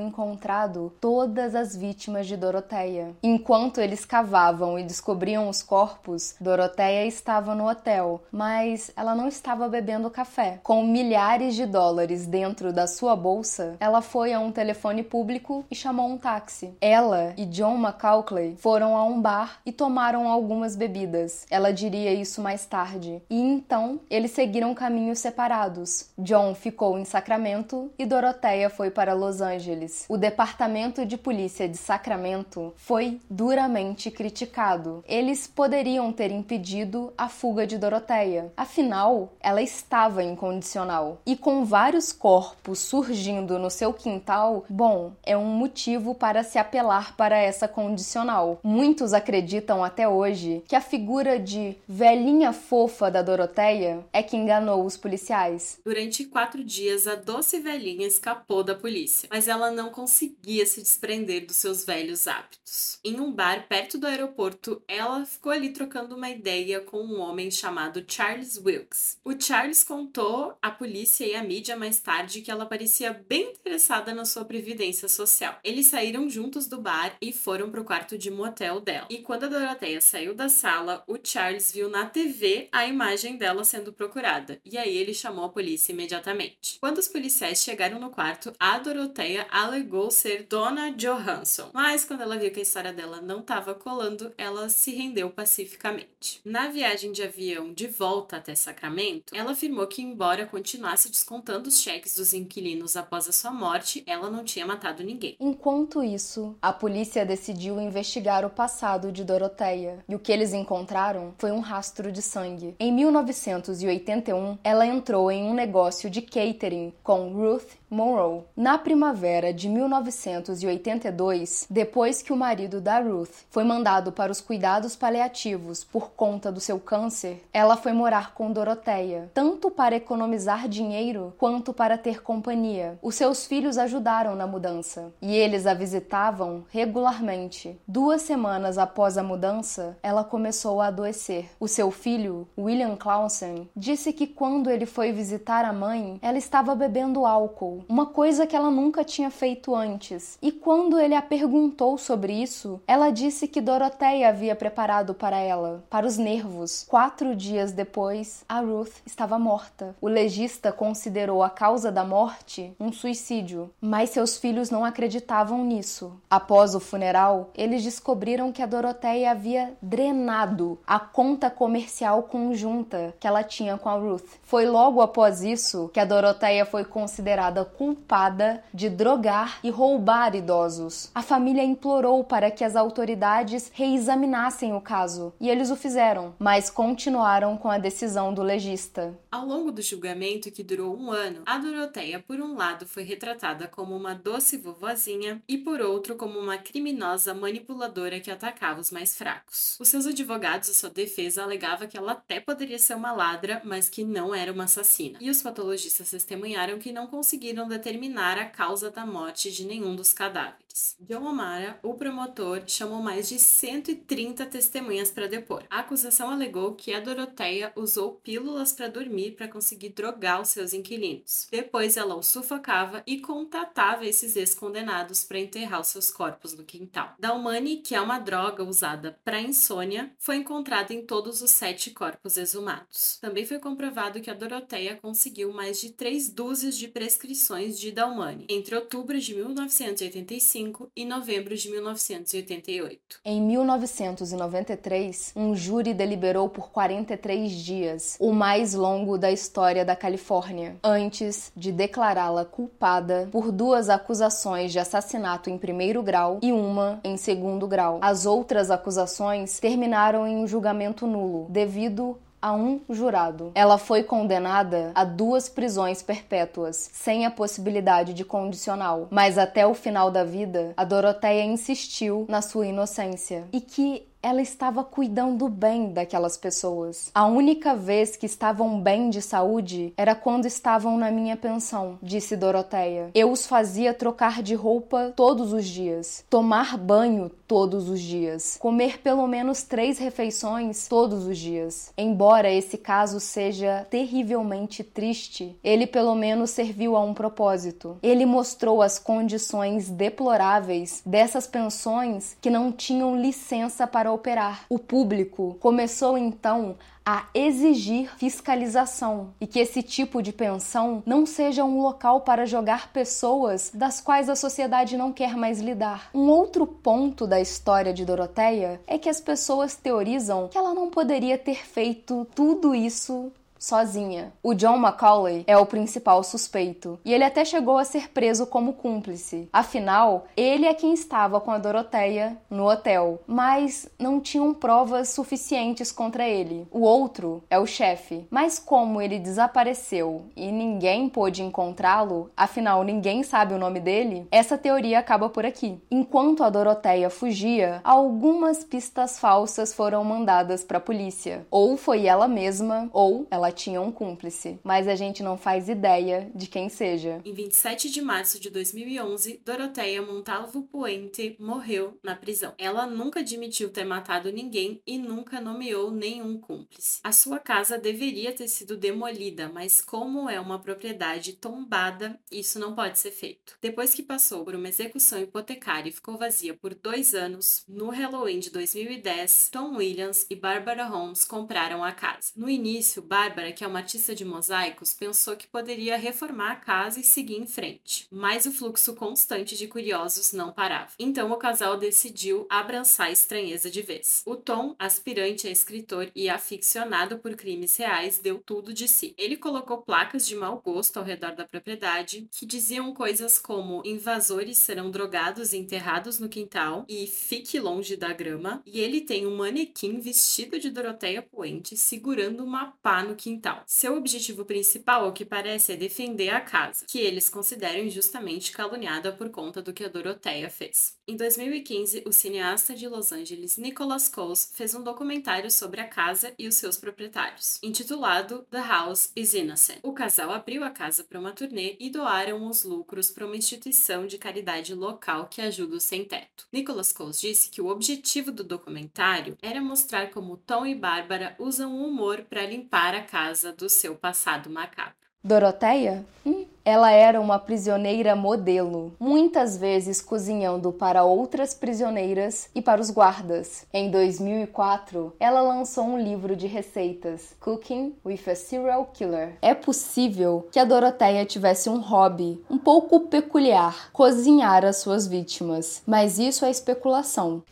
encontrado 0.00 0.92
todas 1.00 1.54
as 1.54 1.76
vítimas 1.76 2.26
de 2.26 2.36
Doroteia. 2.36 3.14
Enquanto 3.22 3.80
eles 3.80 4.04
cavavam 4.04 4.78
e 4.78 4.84
descobriam 4.84 5.48
os 5.48 5.62
corpos, 5.62 6.34
Doroteia 6.40 7.06
estava 7.06 7.54
no 7.54 7.68
hotel, 7.68 8.22
mas 8.30 8.90
ela 8.96 9.14
não 9.14 9.28
estava 9.28 9.68
bebendo 9.68 10.09
café. 10.10 10.60
Com 10.62 10.84
milhares 10.84 11.54
de 11.54 11.66
dólares 11.66 12.26
dentro 12.26 12.72
da 12.72 12.86
sua 12.86 13.14
bolsa, 13.14 13.76
ela 13.80 14.02
foi 14.02 14.32
a 14.32 14.40
um 14.40 14.52
telefone 14.52 15.02
público 15.02 15.64
e 15.70 15.74
chamou 15.74 16.08
um 16.08 16.18
táxi. 16.18 16.74
Ela 16.80 17.32
e 17.36 17.46
John 17.46 17.76
McCaukley 17.76 18.56
foram 18.56 18.96
a 18.96 19.04
um 19.04 19.20
bar 19.20 19.60
e 19.64 19.72
tomaram 19.72 20.28
algumas 20.28 20.74
bebidas. 20.74 21.46
Ela 21.50 21.72
diria 21.72 22.12
isso 22.12 22.40
mais 22.40 22.66
tarde. 22.66 23.22
E 23.30 23.40
então 23.40 24.00
eles 24.10 24.32
seguiram 24.32 24.74
caminhos 24.74 25.18
separados. 25.18 26.10
John 26.18 26.54
ficou 26.54 26.98
em 26.98 27.04
Sacramento 27.04 27.90
e 27.98 28.04
Doroteia 28.04 28.68
foi 28.68 28.90
para 28.90 29.14
Los 29.14 29.40
Angeles. 29.40 30.06
O 30.08 30.16
departamento 30.16 31.04
de 31.06 31.16
polícia 31.16 31.68
de 31.68 31.76
Sacramento 31.76 32.72
foi 32.76 33.20
duramente 33.28 34.10
criticado. 34.10 35.04
Eles 35.06 35.46
poderiam 35.46 36.12
ter 36.12 36.30
impedido 36.30 37.12
a 37.16 37.28
fuga 37.28 37.66
de 37.66 37.78
Doroteia. 37.78 38.52
Afinal, 38.56 39.32
ela 39.40 39.62
estava 39.62 39.99
incondicional. 40.08 41.20
E 41.26 41.36
com 41.36 41.64
vários 41.64 42.12
corpos 42.12 42.78
surgindo 42.78 43.58
no 43.58 43.70
seu 43.70 43.92
quintal, 43.92 44.64
bom, 44.68 45.12
é 45.24 45.36
um 45.36 45.44
motivo 45.44 46.14
para 46.14 46.42
se 46.42 46.58
apelar 46.58 47.16
para 47.16 47.36
essa 47.36 47.68
condicional. 47.68 48.60
Muitos 48.62 49.12
acreditam 49.12 49.84
até 49.84 50.08
hoje 50.08 50.62
que 50.66 50.76
a 50.76 50.80
figura 50.80 51.38
de 51.38 51.76
velhinha 51.88 52.52
fofa 52.52 53.10
da 53.10 53.22
Doroteia 53.22 54.04
é 54.12 54.22
que 54.22 54.36
enganou 54.36 54.84
os 54.84 54.96
policiais. 54.96 55.78
Durante 55.84 56.24
quatro 56.24 56.64
dias, 56.64 57.06
a 57.06 57.14
doce 57.14 57.60
velhinha 57.60 58.06
escapou 58.06 58.62
da 58.62 58.74
polícia, 58.74 59.28
mas 59.30 59.48
ela 59.48 59.70
não 59.70 59.90
conseguia 59.90 60.64
se 60.64 60.80
desprender 60.80 61.46
dos 61.46 61.56
seus 61.56 61.84
velhos 61.84 62.26
hábitos. 62.26 62.98
Em 63.04 63.20
um 63.20 63.32
bar 63.32 63.66
perto 63.68 63.98
do 63.98 64.06
aeroporto, 64.06 64.82
ela 64.86 65.24
ficou 65.24 65.52
ali 65.52 65.70
trocando 65.70 66.14
uma 66.14 66.30
ideia 66.30 66.80
com 66.80 66.98
um 66.98 67.20
homem 67.20 67.50
chamado 67.50 68.04
Charles 68.06 68.56
Wilkes. 68.58 69.18
O 69.24 69.38
Charles 69.38 69.82
contou 69.90 70.56
à 70.62 70.70
polícia 70.70 71.26
e 71.26 71.34
à 71.34 71.42
mídia 71.42 71.76
mais 71.76 71.98
tarde 71.98 72.42
que 72.42 72.50
ela 72.50 72.64
parecia 72.64 73.12
bem 73.28 73.50
interessada 73.50 74.14
na 74.14 74.24
sua 74.24 74.44
previdência 74.44 75.08
social. 75.08 75.58
Eles 75.64 75.86
saíram 75.86 76.30
juntos 76.30 76.68
do 76.68 76.80
bar 76.80 77.16
e 77.20 77.32
foram 77.32 77.72
pro 77.72 77.82
quarto 77.82 78.16
de 78.16 78.30
motel 78.30 78.78
dela. 78.78 79.08
E 79.10 79.18
quando 79.18 79.44
a 79.44 79.48
Doroteia 79.48 80.00
saiu 80.00 80.32
da 80.32 80.48
sala, 80.48 81.02
o 81.08 81.18
Charles 81.20 81.72
viu 81.72 81.88
na 81.88 82.06
TV 82.06 82.68
a 82.70 82.86
imagem 82.86 83.36
dela 83.36 83.64
sendo 83.64 83.92
procurada. 83.92 84.60
E 84.64 84.78
aí 84.78 84.96
ele 84.96 85.12
chamou 85.12 85.44
a 85.44 85.48
polícia 85.48 85.90
imediatamente. 85.90 86.78
Quando 86.78 86.98
os 86.98 87.08
policiais 87.08 87.60
chegaram 87.60 87.98
no 87.98 88.10
quarto, 88.10 88.52
a 88.60 88.78
Doroteia 88.78 89.48
alegou 89.50 90.08
ser 90.12 90.44
Dona 90.44 90.92
Johansson. 90.92 91.70
Mas 91.74 92.04
quando 92.04 92.20
ela 92.20 92.38
viu 92.38 92.52
que 92.52 92.60
a 92.60 92.62
história 92.62 92.92
dela 92.92 93.20
não 93.20 93.40
estava 93.40 93.74
colando, 93.74 94.32
ela 94.38 94.68
se 94.68 94.92
rendeu 94.92 95.30
pacificamente. 95.30 96.40
Na 96.44 96.68
viagem 96.68 97.10
de 97.10 97.24
avião 97.24 97.72
de 97.74 97.88
volta 97.88 98.36
até 98.36 98.54
Sacramento, 98.54 99.34
ela 99.34 99.50
afirmou 99.50 99.69
que, 99.86 100.02
embora 100.02 100.46
continuasse 100.46 101.10
descontando 101.10 101.68
os 101.68 101.80
cheques 101.80 102.14
dos 102.14 102.34
inquilinos 102.34 102.96
após 102.96 103.28
a 103.28 103.32
sua 103.32 103.50
morte, 103.50 104.02
ela 104.06 104.30
não 104.30 104.44
tinha 104.44 104.66
matado 104.66 105.02
ninguém. 105.02 105.36
Enquanto 105.40 106.02
isso, 106.02 106.56
a 106.60 106.72
polícia 106.72 107.24
decidiu 107.24 107.80
investigar 107.80 108.44
o 108.44 108.50
passado 108.50 109.10
de 109.10 109.24
Doroteia, 109.24 110.04
e 110.08 110.14
o 110.14 110.18
que 110.18 110.32
eles 110.32 110.52
encontraram 110.52 111.34
foi 111.38 111.50
um 111.50 111.60
rastro 111.60 112.12
de 112.12 112.22
sangue. 112.22 112.74
Em 112.78 112.92
1981, 112.92 114.58
ela 114.62 114.86
entrou 114.86 115.30
em 115.30 115.44
um 115.44 115.54
negócio 115.54 116.10
de 116.10 116.20
catering 116.20 116.92
com 117.02 117.32
Ruth 117.32 117.79
Monroe. 117.90 118.44
Na 118.56 118.78
primavera 118.78 119.52
de 119.52 119.68
1982, 119.68 121.66
depois 121.68 122.22
que 122.22 122.32
o 122.32 122.36
marido 122.36 122.80
da 122.80 123.00
Ruth 123.00 123.44
foi 123.50 123.64
mandado 123.64 124.12
para 124.12 124.30
os 124.30 124.40
cuidados 124.40 124.94
paliativos 124.94 125.82
por 125.82 126.12
conta 126.12 126.52
do 126.52 126.60
seu 126.60 126.78
câncer, 126.78 127.44
ela 127.52 127.76
foi 127.76 127.92
morar 127.92 128.32
com 128.32 128.52
Doroteia, 128.52 129.28
tanto 129.34 129.70
para 129.70 129.96
economizar 129.96 130.68
dinheiro 130.68 131.34
quanto 131.36 131.72
para 131.72 131.98
ter 131.98 132.22
companhia. 132.22 132.96
Os 133.02 133.16
seus 133.16 133.44
filhos 133.44 133.76
ajudaram 133.76 134.36
na 134.36 134.46
mudança 134.46 135.12
e 135.20 135.34
eles 135.34 135.66
a 135.66 135.74
visitavam 135.74 136.64
regularmente. 136.70 137.76
Duas 137.88 138.22
semanas 138.22 138.78
após 138.78 139.18
a 139.18 139.22
mudança, 139.22 139.98
ela 140.00 140.22
começou 140.22 140.80
a 140.80 140.86
adoecer. 140.86 141.50
O 141.58 141.66
seu 141.66 141.90
filho, 141.90 142.46
William 142.56 142.94
Clausen, 142.94 143.68
disse 143.74 144.12
que 144.12 144.28
quando 144.28 144.70
ele 144.70 144.86
foi 144.86 145.10
visitar 145.10 145.64
a 145.64 145.72
mãe, 145.72 146.18
ela 146.22 146.38
estava 146.38 146.74
bebendo 146.76 147.26
álcool 147.26 147.79
uma 147.88 148.06
coisa 148.06 148.46
que 148.46 148.56
ela 148.56 148.70
nunca 148.70 149.04
tinha 149.04 149.30
feito 149.30 149.74
antes. 149.74 150.38
E 150.42 150.52
quando 150.52 150.98
ele 150.98 151.14
a 151.14 151.22
perguntou 151.22 151.96
sobre 151.96 152.32
isso, 152.32 152.80
ela 152.86 153.10
disse 153.10 153.46
que 153.46 153.60
Doroteia 153.60 154.28
havia 154.28 154.56
preparado 154.56 155.14
para 155.14 155.38
ela, 155.38 155.84
para 155.88 156.06
os 156.06 156.18
nervos. 156.18 156.84
Quatro 156.88 157.36
dias 157.36 157.72
depois, 157.72 158.44
a 158.48 158.60
Ruth 158.60 158.96
estava 159.06 159.38
morta. 159.38 159.94
O 160.00 160.08
legista 160.08 160.72
considerou 160.72 161.42
a 161.42 161.48
causa 161.48 161.92
da 161.92 162.04
morte 162.04 162.74
um 162.80 162.92
suicídio, 162.92 163.70
mas 163.80 164.10
seus 164.10 164.36
filhos 164.38 164.70
não 164.70 164.84
acreditavam 164.84 165.64
nisso. 165.64 166.12
Após 166.28 166.74
o 166.74 166.80
funeral, 166.80 167.50
eles 167.54 167.82
descobriram 167.82 168.52
que 168.52 168.62
a 168.62 168.66
Doroteia 168.66 169.30
havia 169.30 169.74
drenado 169.80 170.78
a 170.86 170.98
conta 170.98 171.48
comercial 171.48 172.24
conjunta 172.24 173.14
que 173.20 173.26
ela 173.26 173.44
tinha 173.44 173.78
com 173.78 173.88
a 173.88 173.94
Ruth. 173.94 174.26
Foi 174.42 174.66
logo 174.66 175.00
após 175.00 175.42
isso 175.42 175.90
que 175.92 176.00
a 176.00 176.04
Doroteia 176.04 176.64
foi 176.64 176.84
considerada 176.84 177.64
culpada 177.76 178.62
de 178.72 178.88
drogar 178.88 179.58
e 179.62 179.70
roubar 179.70 180.34
idosos. 180.34 181.10
A 181.14 181.22
família 181.22 181.62
implorou 181.62 182.24
para 182.24 182.50
que 182.50 182.64
as 182.64 182.76
autoridades 182.76 183.70
reexaminassem 183.74 184.74
o 184.74 184.80
caso 184.80 185.32
e 185.40 185.48
eles 185.48 185.70
o 185.70 185.76
fizeram, 185.76 186.34
mas 186.38 186.70
continuaram 186.70 187.56
com 187.56 187.70
a 187.70 187.78
decisão 187.78 188.34
do 188.34 188.42
legista. 188.42 189.14
Ao 189.30 189.46
longo 189.46 189.70
do 189.70 189.80
julgamento, 189.80 190.50
que 190.50 190.64
durou 190.64 190.98
um 190.98 191.12
ano, 191.12 191.42
a 191.46 191.56
Doroteia, 191.56 192.18
por 192.18 192.40
um 192.40 192.56
lado, 192.56 192.84
foi 192.84 193.04
retratada 193.04 193.68
como 193.68 193.96
uma 193.96 194.12
doce 194.12 194.56
vovozinha 194.56 195.40
e, 195.46 195.56
por 195.56 195.80
outro, 195.80 196.16
como 196.16 196.36
uma 196.36 196.58
criminosa 196.58 197.32
manipuladora 197.32 198.18
que 198.18 198.28
atacava 198.28 198.80
os 198.80 198.90
mais 198.90 199.16
fracos. 199.16 199.76
Os 199.78 199.86
seus 199.86 200.04
advogados 200.04 200.68
e 200.68 200.74
sua 200.74 200.90
defesa 200.90 201.44
alegavam 201.44 201.86
que 201.86 201.96
ela 201.96 202.12
até 202.12 202.40
poderia 202.40 202.78
ser 202.78 202.94
uma 202.94 203.12
ladra, 203.12 203.62
mas 203.64 203.88
que 203.88 204.02
não 204.02 204.34
era 204.34 204.52
uma 204.52 204.64
assassina. 204.64 205.16
E 205.20 205.30
os 205.30 205.40
patologistas 205.40 206.10
testemunharam 206.10 206.80
que 206.80 206.90
não 206.90 207.06
conseguiram 207.06 207.68
determinar 207.68 208.36
a 208.36 208.46
causa 208.46 208.90
da 208.90 209.06
morte 209.06 209.52
de 209.52 209.64
nenhum 209.64 209.94
dos 209.94 210.12
cadáveres. 210.12 210.69
John 211.00 211.26
O'Mara, 211.26 211.78
o 211.82 211.94
promotor, 211.94 212.62
chamou 212.66 213.02
mais 213.02 213.28
de 213.28 213.38
130 213.38 214.46
testemunhas 214.46 215.10
para 215.10 215.26
depor. 215.26 215.64
A 215.68 215.80
acusação 215.80 216.30
alegou 216.30 216.74
que 216.74 216.92
a 216.92 217.00
Doroteia 217.00 217.72
usou 217.74 218.12
pílulas 218.12 218.72
para 218.72 218.88
dormir 218.88 219.32
para 219.32 219.48
conseguir 219.48 219.90
drogar 219.90 220.40
os 220.40 220.50
seus 220.50 220.72
inquilinos. 220.72 221.48
Depois 221.50 221.96
ela 221.96 222.14
os 222.14 222.26
sufocava 222.26 223.02
e 223.06 223.18
contatava 223.18 224.06
esses 224.06 224.36
ex-condenados 224.36 225.24
para 225.24 225.38
enterrar 225.38 225.80
os 225.80 225.88
seus 225.88 226.10
corpos 226.10 226.56
no 226.56 226.64
quintal. 226.64 227.14
Dalmani, 227.18 227.78
que 227.78 227.94
é 227.94 228.00
uma 228.00 228.18
droga 228.18 228.62
usada 228.62 229.18
para 229.24 229.40
insônia, 229.40 230.12
foi 230.18 230.36
encontrada 230.36 230.92
em 230.92 231.04
todos 231.04 231.42
os 231.42 231.50
sete 231.50 231.90
corpos 231.90 232.36
exumados. 232.36 233.18
Também 233.20 233.44
foi 233.44 233.58
comprovado 233.58 234.20
que 234.20 234.30
a 234.30 234.34
Doroteia 234.34 234.96
conseguiu 234.96 235.52
mais 235.52 235.80
de 235.80 235.90
três 235.90 236.28
dúzias 236.28 236.76
de 236.76 236.86
prescrições 236.86 237.78
de 237.78 237.90
Dalmani 237.90 238.46
entre 238.48 238.76
outubro 238.76 239.18
de 239.18 239.34
1985 239.34 240.59
1985 240.60 240.90
e 240.94 241.04
novembro 241.04 241.56
de 241.56 241.70
1988. 241.70 243.20
Em 243.24 243.40
1993, 243.40 245.32
um 245.34 245.54
júri 245.54 245.94
deliberou 245.94 246.48
por 246.48 246.70
43 246.70 247.50
dias, 247.50 248.16
o 248.20 248.32
mais 248.32 248.74
longo 248.74 249.16
da 249.16 249.30
história 249.30 249.84
da 249.84 249.96
Califórnia, 249.96 250.76
antes 250.82 251.50
de 251.56 251.72
declará-la 251.72 252.44
culpada 252.44 253.28
por 253.32 253.50
duas 253.50 253.88
acusações 253.88 254.72
de 254.72 254.78
assassinato 254.78 255.48
em 255.48 255.56
primeiro 255.56 256.02
grau 256.02 256.38
e 256.42 256.52
uma 256.52 257.00
em 257.04 257.16
segundo 257.16 257.66
grau. 257.66 257.98
As 258.02 258.26
outras 258.26 258.70
acusações 258.70 259.58
terminaram 259.58 260.26
em 260.26 260.36
um 260.36 260.46
julgamento 260.46 261.06
nulo, 261.06 261.46
devido 261.48 262.18
a 262.40 262.52
um 262.52 262.80
jurado. 262.88 263.52
Ela 263.54 263.78
foi 263.78 264.02
condenada 264.02 264.92
a 264.94 265.04
duas 265.04 265.48
prisões 265.48 266.02
perpétuas, 266.02 266.90
sem 266.92 267.26
a 267.26 267.30
possibilidade 267.30 268.14
de 268.14 268.24
condicional. 268.24 269.08
Mas 269.10 269.38
até 269.38 269.66
o 269.66 269.74
final 269.74 270.10
da 270.10 270.24
vida, 270.24 270.72
a 270.76 270.84
Doroteia 270.84 271.44
insistiu 271.44 272.26
na 272.28 272.42
sua 272.42 272.66
inocência 272.66 273.44
e 273.52 273.60
que 273.60 274.09
ela 274.22 274.42
estava 274.42 274.84
cuidando 274.84 275.48
bem 275.48 275.92
daquelas 275.92 276.36
pessoas. 276.36 277.10
A 277.14 277.26
única 277.26 277.74
vez 277.74 278.16
que 278.16 278.26
estavam 278.26 278.80
bem 278.80 279.08
de 279.08 279.22
saúde 279.22 279.92
era 279.96 280.14
quando 280.14 280.46
estavam 280.46 280.98
na 280.98 281.10
minha 281.10 281.36
pensão, 281.36 281.98
disse 282.02 282.36
Doroteia. 282.36 283.10
Eu 283.14 283.30
os 283.30 283.46
fazia 283.46 283.94
trocar 283.94 284.42
de 284.42 284.54
roupa 284.54 285.12
todos 285.16 285.52
os 285.52 285.66
dias, 285.66 286.24
tomar 286.28 286.76
banho 286.76 287.30
todos 287.48 287.88
os 287.88 288.00
dias, 288.00 288.56
comer 288.60 289.00
pelo 289.00 289.26
menos 289.26 289.62
três 289.62 289.98
refeições 289.98 290.86
todos 290.86 291.26
os 291.26 291.36
dias. 291.36 291.92
Embora 291.98 292.48
esse 292.48 292.78
caso 292.78 293.18
seja 293.18 293.86
terrivelmente 293.90 294.84
triste, 294.84 295.58
ele 295.64 295.86
pelo 295.86 296.14
menos 296.14 296.50
serviu 296.50 296.96
a 296.96 297.02
um 297.02 297.12
propósito. 297.12 297.96
Ele 298.02 298.24
mostrou 298.24 298.82
as 298.82 298.98
condições 298.98 299.90
deploráveis 299.90 301.02
dessas 301.04 301.46
pensões 301.46 302.36
que 302.40 302.50
não 302.50 302.70
tinham 302.70 303.20
licença 303.20 303.86
para 303.86 304.09
operar. 304.10 304.64
O 304.68 304.78
público 304.78 305.56
começou 305.60 306.18
então 306.18 306.76
a 307.04 307.26
exigir 307.34 308.14
fiscalização 308.16 309.34
e 309.40 309.46
que 309.46 309.58
esse 309.58 309.82
tipo 309.82 310.22
de 310.22 310.32
pensão 310.32 311.02
não 311.06 311.26
seja 311.26 311.64
um 311.64 311.80
local 311.80 312.20
para 312.20 312.46
jogar 312.46 312.92
pessoas 312.92 313.70
das 313.74 314.00
quais 314.00 314.28
a 314.28 314.36
sociedade 314.36 314.96
não 314.96 315.12
quer 315.12 315.36
mais 315.36 315.60
lidar. 315.60 316.10
Um 316.14 316.28
outro 316.28 316.66
ponto 316.66 317.26
da 317.26 317.40
história 317.40 317.92
de 317.92 318.04
Doroteia 318.04 318.80
é 318.86 318.98
que 318.98 319.08
as 319.08 319.20
pessoas 319.20 319.74
teorizam 319.74 320.48
que 320.48 320.58
ela 320.58 320.74
não 320.74 320.88
poderia 320.88 321.38
ter 321.38 321.66
feito 321.66 322.26
tudo 322.34 322.74
isso 322.74 323.32
sozinha. 323.60 324.32
O 324.42 324.54
John 324.54 324.78
Macaulay 324.78 325.44
é 325.46 325.56
o 325.56 325.66
principal 325.66 326.24
suspeito 326.24 326.98
e 327.04 327.12
ele 327.12 327.22
até 327.22 327.44
chegou 327.44 327.76
a 327.76 327.84
ser 327.84 328.10
preso 328.10 328.46
como 328.46 328.72
cúmplice. 328.72 329.48
Afinal, 329.52 330.24
ele 330.34 330.66
é 330.66 330.72
quem 330.72 330.94
estava 330.94 331.40
com 331.40 331.50
a 331.50 331.58
Doroteia 331.58 332.38
no 332.48 332.68
hotel, 332.68 333.20
mas 333.26 333.88
não 333.98 334.18
tinham 334.18 334.54
provas 334.54 335.10
suficientes 335.10 335.92
contra 335.92 336.26
ele. 336.26 336.66
O 336.70 336.80
outro 336.80 337.44
é 337.50 337.58
o 337.58 337.66
chefe, 337.66 338.26
mas 338.30 338.58
como 338.58 339.00
ele 339.00 339.18
desapareceu 339.18 340.24
e 340.34 340.50
ninguém 340.50 341.08
pôde 341.08 341.42
encontrá-lo, 341.42 342.30
afinal 342.34 342.82
ninguém 342.82 343.22
sabe 343.22 343.52
o 343.52 343.58
nome 343.58 343.78
dele, 343.78 344.26
essa 344.30 344.56
teoria 344.56 344.98
acaba 344.98 345.28
por 345.28 345.44
aqui. 345.44 345.78
Enquanto 345.90 346.42
a 346.42 346.48
Doroteia 346.48 347.10
fugia, 347.10 347.80
algumas 347.84 348.64
pistas 348.64 349.18
falsas 349.18 349.74
foram 349.74 350.02
mandadas 350.02 350.64
para 350.64 350.78
a 350.78 350.80
polícia. 350.80 351.46
Ou 351.50 351.76
foi 351.76 352.06
ela 352.06 352.26
mesma, 352.26 352.88
ou 352.92 353.26
ela 353.30 353.49
tinha 353.52 353.80
um 353.80 353.92
cúmplice, 353.92 354.58
mas 354.62 354.88
a 354.88 354.94
gente 354.94 355.22
não 355.22 355.36
faz 355.36 355.68
ideia 355.68 356.30
de 356.34 356.46
quem 356.46 356.68
seja. 356.68 357.20
Em 357.24 357.32
27 357.32 357.90
de 357.90 358.02
março 358.02 358.40
de 358.40 358.50
2011, 358.50 359.40
Doroteia 359.44 360.02
Montalvo 360.02 360.62
Puente 360.62 361.36
morreu 361.38 361.98
na 362.02 362.14
prisão. 362.14 362.54
Ela 362.58 362.86
nunca 362.86 363.20
admitiu 363.20 363.70
ter 363.70 363.84
matado 363.84 364.32
ninguém 364.32 364.82
e 364.86 364.98
nunca 364.98 365.40
nomeou 365.40 365.90
nenhum 365.90 366.38
cúmplice. 366.38 367.00
A 367.02 367.12
sua 367.12 367.38
casa 367.38 367.78
deveria 367.78 368.32
ter 368.32 368.48
sido 368.48 368.76
demolida, 368.76 369.48
mas 369.48 369.80
como 369.80 370.28
é 370.28 370.40
uma 370.40 370.58
propriedade 370.58 371.34
tombada, 371.34 372.18
isso 372.30 372.58
não 372.58 372.74
pode 372.74 372.98
ser 372.98 373.10
feito. 373.10 373.56
Depois 373.60 373.94
que 373.94 374.02
passou 374.02 374.44
por 374.44 374.54
uma 374.54 374.68
execução 374.68 375.20
hipotecária 375.20 375.88
e 375.88 375.92
ficou 375.92 376.18
vazia 376.18 376.54
por 376.54 376.74
dois 376.74 377.14
anos, 377.14 377.64
no 377.68 377.90
Halloween 377.90 378.38
de 378.38 378.50
2010, 378.50 379.50
Tom 379.50 379.76
Williams 379.76 380.26
e 380.28 380.36
Barbara 380.36 380.86
Holmes 380.86 381.24
compraram 381.24 381.84
a 381.84 381.92
casa. 381.92 382.32
No 382.36 382.48
início, 382.48 383.02
Barbara 383.02 383.39
Bárbara, 383.40 383.52
que 383.52 383.64
é 383.64 383.66
uma 383.66 383.78
artista 383.78 384.14
de 384.14 384.24
mosaicos, 384.24 384.92
pensou 384.92 385.34
que 385.34 385.46
poderia 385.46 385.96
reformar 385.96 386.52
a 386.52 386.56
casa 386.56 387.00
e 387.00 387.04
seguir 387.04 387.36
em 387.36 387.46
frente, 387.46 388.06
mas 388.10 388.44
o 388.44 388.52
fluxo 388.52 388.94
constante 388.94 389.56
de 389.56 389.66
curiosos 389.66 390.32
não 390.32 390.52
parava. 390.52 390.92
Então 390.98 391.30
o 391.30 391.36
casal 391.36 391.78
decidiu 391.78 392.46
abraçar 392.50 393.06
a 393.06 393.10
estranheza 393.10 393.70
de 393.70 393.80
vez. 393.80 394.22
O 394.26 394.36
Tom, 394.36 394.74
aspirante 394.78 395.46
a 395.46 395.50
escritor 395.50 396.10
e 396.14 396.28
aficionado 396.28 397.18
por 397.18 397.34
crimes 397.34 397.76
reais, 397.76 398.18
deu 398.18 398.42
tudo 398.44 398.74
de 398.74 398.86
si. 398.86 399.14
Ele 399.16 399.36
colocou 399.36 399.78
placas 399.78 400.26
de 400.26 400.36
mau 400.36 400.60
gosto 400.62 400.98
ao 400.98 401.04
redor 401.04 401.34
da 401.34 401.46
propriedade 401.46 402.28
que 402.30 402.44
diziam 402.44 402.92
coisas 402.92 403.38
como 403.38 403.82
invasores 403.86 404.58
serão 404.58 404.90
drogados 404.90 405.52
e 405.52 405.58
enterrados 405.58 406.18
no 406.18 406.28
quintal 406.28 406.84
e 406.88 407.06
fique 407.06 407.58
longe 407.58 407.96
da 407.96 408.12
grama. 408.12 408.62
E 408.66 408.80
ele 408.80 409.00
tem 409.00 409.26
um 409.26 409.36
manequim 409.36 409.98
vestido 409.98 410.58
de 410.58 410.70
Doroteia 410.70 411.22
Puente 411.22 411.76
segurando 411.76 412.44
uma 412.44 412.72
pá 412.82 413.02
no 413.02 413.14
quintal 413.14 413.29
quintal. 413.30 413.62
Seu 413.66 413.96
objetivo 413.96 414.44
principal, 414.44 415.04
ao 415.04 415.12
que 415.12 415.24
parece, 415.24 415.72
é 415.72 415.76
defender 415.76 416.30
a 416.30 416.40
casa, 416.40 416.84
que 416.86 416.98
eles 416.98 417.28
consideram 417.28 417.84
injustamente 417.84 418.50
caluniada 418.50 419.12
por 419.12 419.30
conta 419.30 419.62
do 419.62 419.72
que 419.72 419.84
a 419.84 419.88
Doroteia 419.88 420.50
fez. 420.50 420.99
Em 421.10 421.16
2015, 421.16 422.04
o 422.06 422.12
cineasta 422.12 422.72
de 422.72 422.86
Los 422.86 423.10
Angeles 423.10 423.56
Nicholas 423.58 424.08
Coles 424.08 424.48
fez 424.54 424.76
um 424.76 424.84
documentário 424.84 425.50
sobre 425.50 425.80
a 425.80 425.88
casa 425.88 426.32
e 426.38 426.46
os 426.46 426.54
seus 426.54 426.76
proprietários, 426.76 427.58
intitulado 427.64 428.46
The 428.48 428.60
House 428.60 429.10
is 429.16 429.34
Innocent. 429.34 429.80
O 429.82 429.92
casal 429.92 430.30
abriu 430.30 430.62
a 430.62 430.70
casa 430.70 431.02
para 431.02 431.18
uma 431.18 431.32
turnê 431.32 431.74
e 431.80 431.90
doaram 431.90 432.46
os 432.46 432.62
lucros 432.62 433.10
para 433.10 433.26
uma 433.26 433.36
instituição 433.36 434.06
de 434.06 434.18
caridade 434.18 434.72
local 434.72 435.26
que 435.28 435.40
ajuda 435.40 435.74
os 435.74 435.82
sem-teto. 435.82 436.46
Nicholas 436.52 436.92
Coles 436.92 437.20
disse 437.20 437.50
que 437.50 437.60
o 437.60 437.66
objetivo 437.66 438.30
do 438.30 438.44
documentário 438.44 439.36
era 439.42 439.60
mostrar 439.60 440.10
como 440.10 440.36
Tom 440.36 440.64
e 440.64 440.76
Bárbara 440.76 441.34
usam 441.40 441.74
o 441.74 441.88
humor 441.88 442.24
para 442.30 442.46
limpar 442.46 442.94
a 442.94 443.02
casa 443.02 443.52
do 443.52 443.68
seu 443.68 443.96
passado 443.96 444.48
macabro. 444.48 444.94
Doroteia? 445.24 446.06
Hum, 446.24 446.46
ela 446.64 446.90
era 446.90 447.20
uma 447.20 447.38
prisioneira 447.38 448.14
modelo, 448.14 448.92
muitas 448.98 449.56
vezes 449.56 450.00
cozinhando 450.00 450.72
para 450.72 451.04
outras 451.04 451.54
prisioneiras 451.54 452.48
e 452.54 452.60
para 452.60 452.80
os 452.80 452.90
guardas. 452.90 453.66
Em 453.72 453.90
2004, 453.90 455.14
ela 455.18 455.40
lançou 455.40 455.84
um 455.84 455.98
livro 456.00 456.36
de 456.36 456.46
receitas, 456.46 457.34
Cooking 457.40 457.94
with 458.04 458.20
a 458.26 458.34
Serial 458.34 458.90
Killer. 458.92 459.36
É 459.42 459.54
possível 459.54 460.48
que 460.52 460.58
a 460.58 460.64
Doroteia 460.64 461.24
tivesse 461.24 461.68
um 461.68 461.80
hobby 461.80 462.42
um 462.50 462.58
pouco 462.58 463.00
peculiar, 463.00 463.90
cozinhar 463.92 464.64
as 464.64 464.76
suas 464.78 465.06
vítimas, 465.06 465.82
mas 465.86 466.18
isso 466.18 466.44
é 466.44 466.50
especulação. 466.50 467.42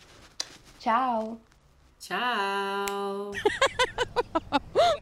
Tchau! 0.78 1.38
Tchau! 2.00 3.32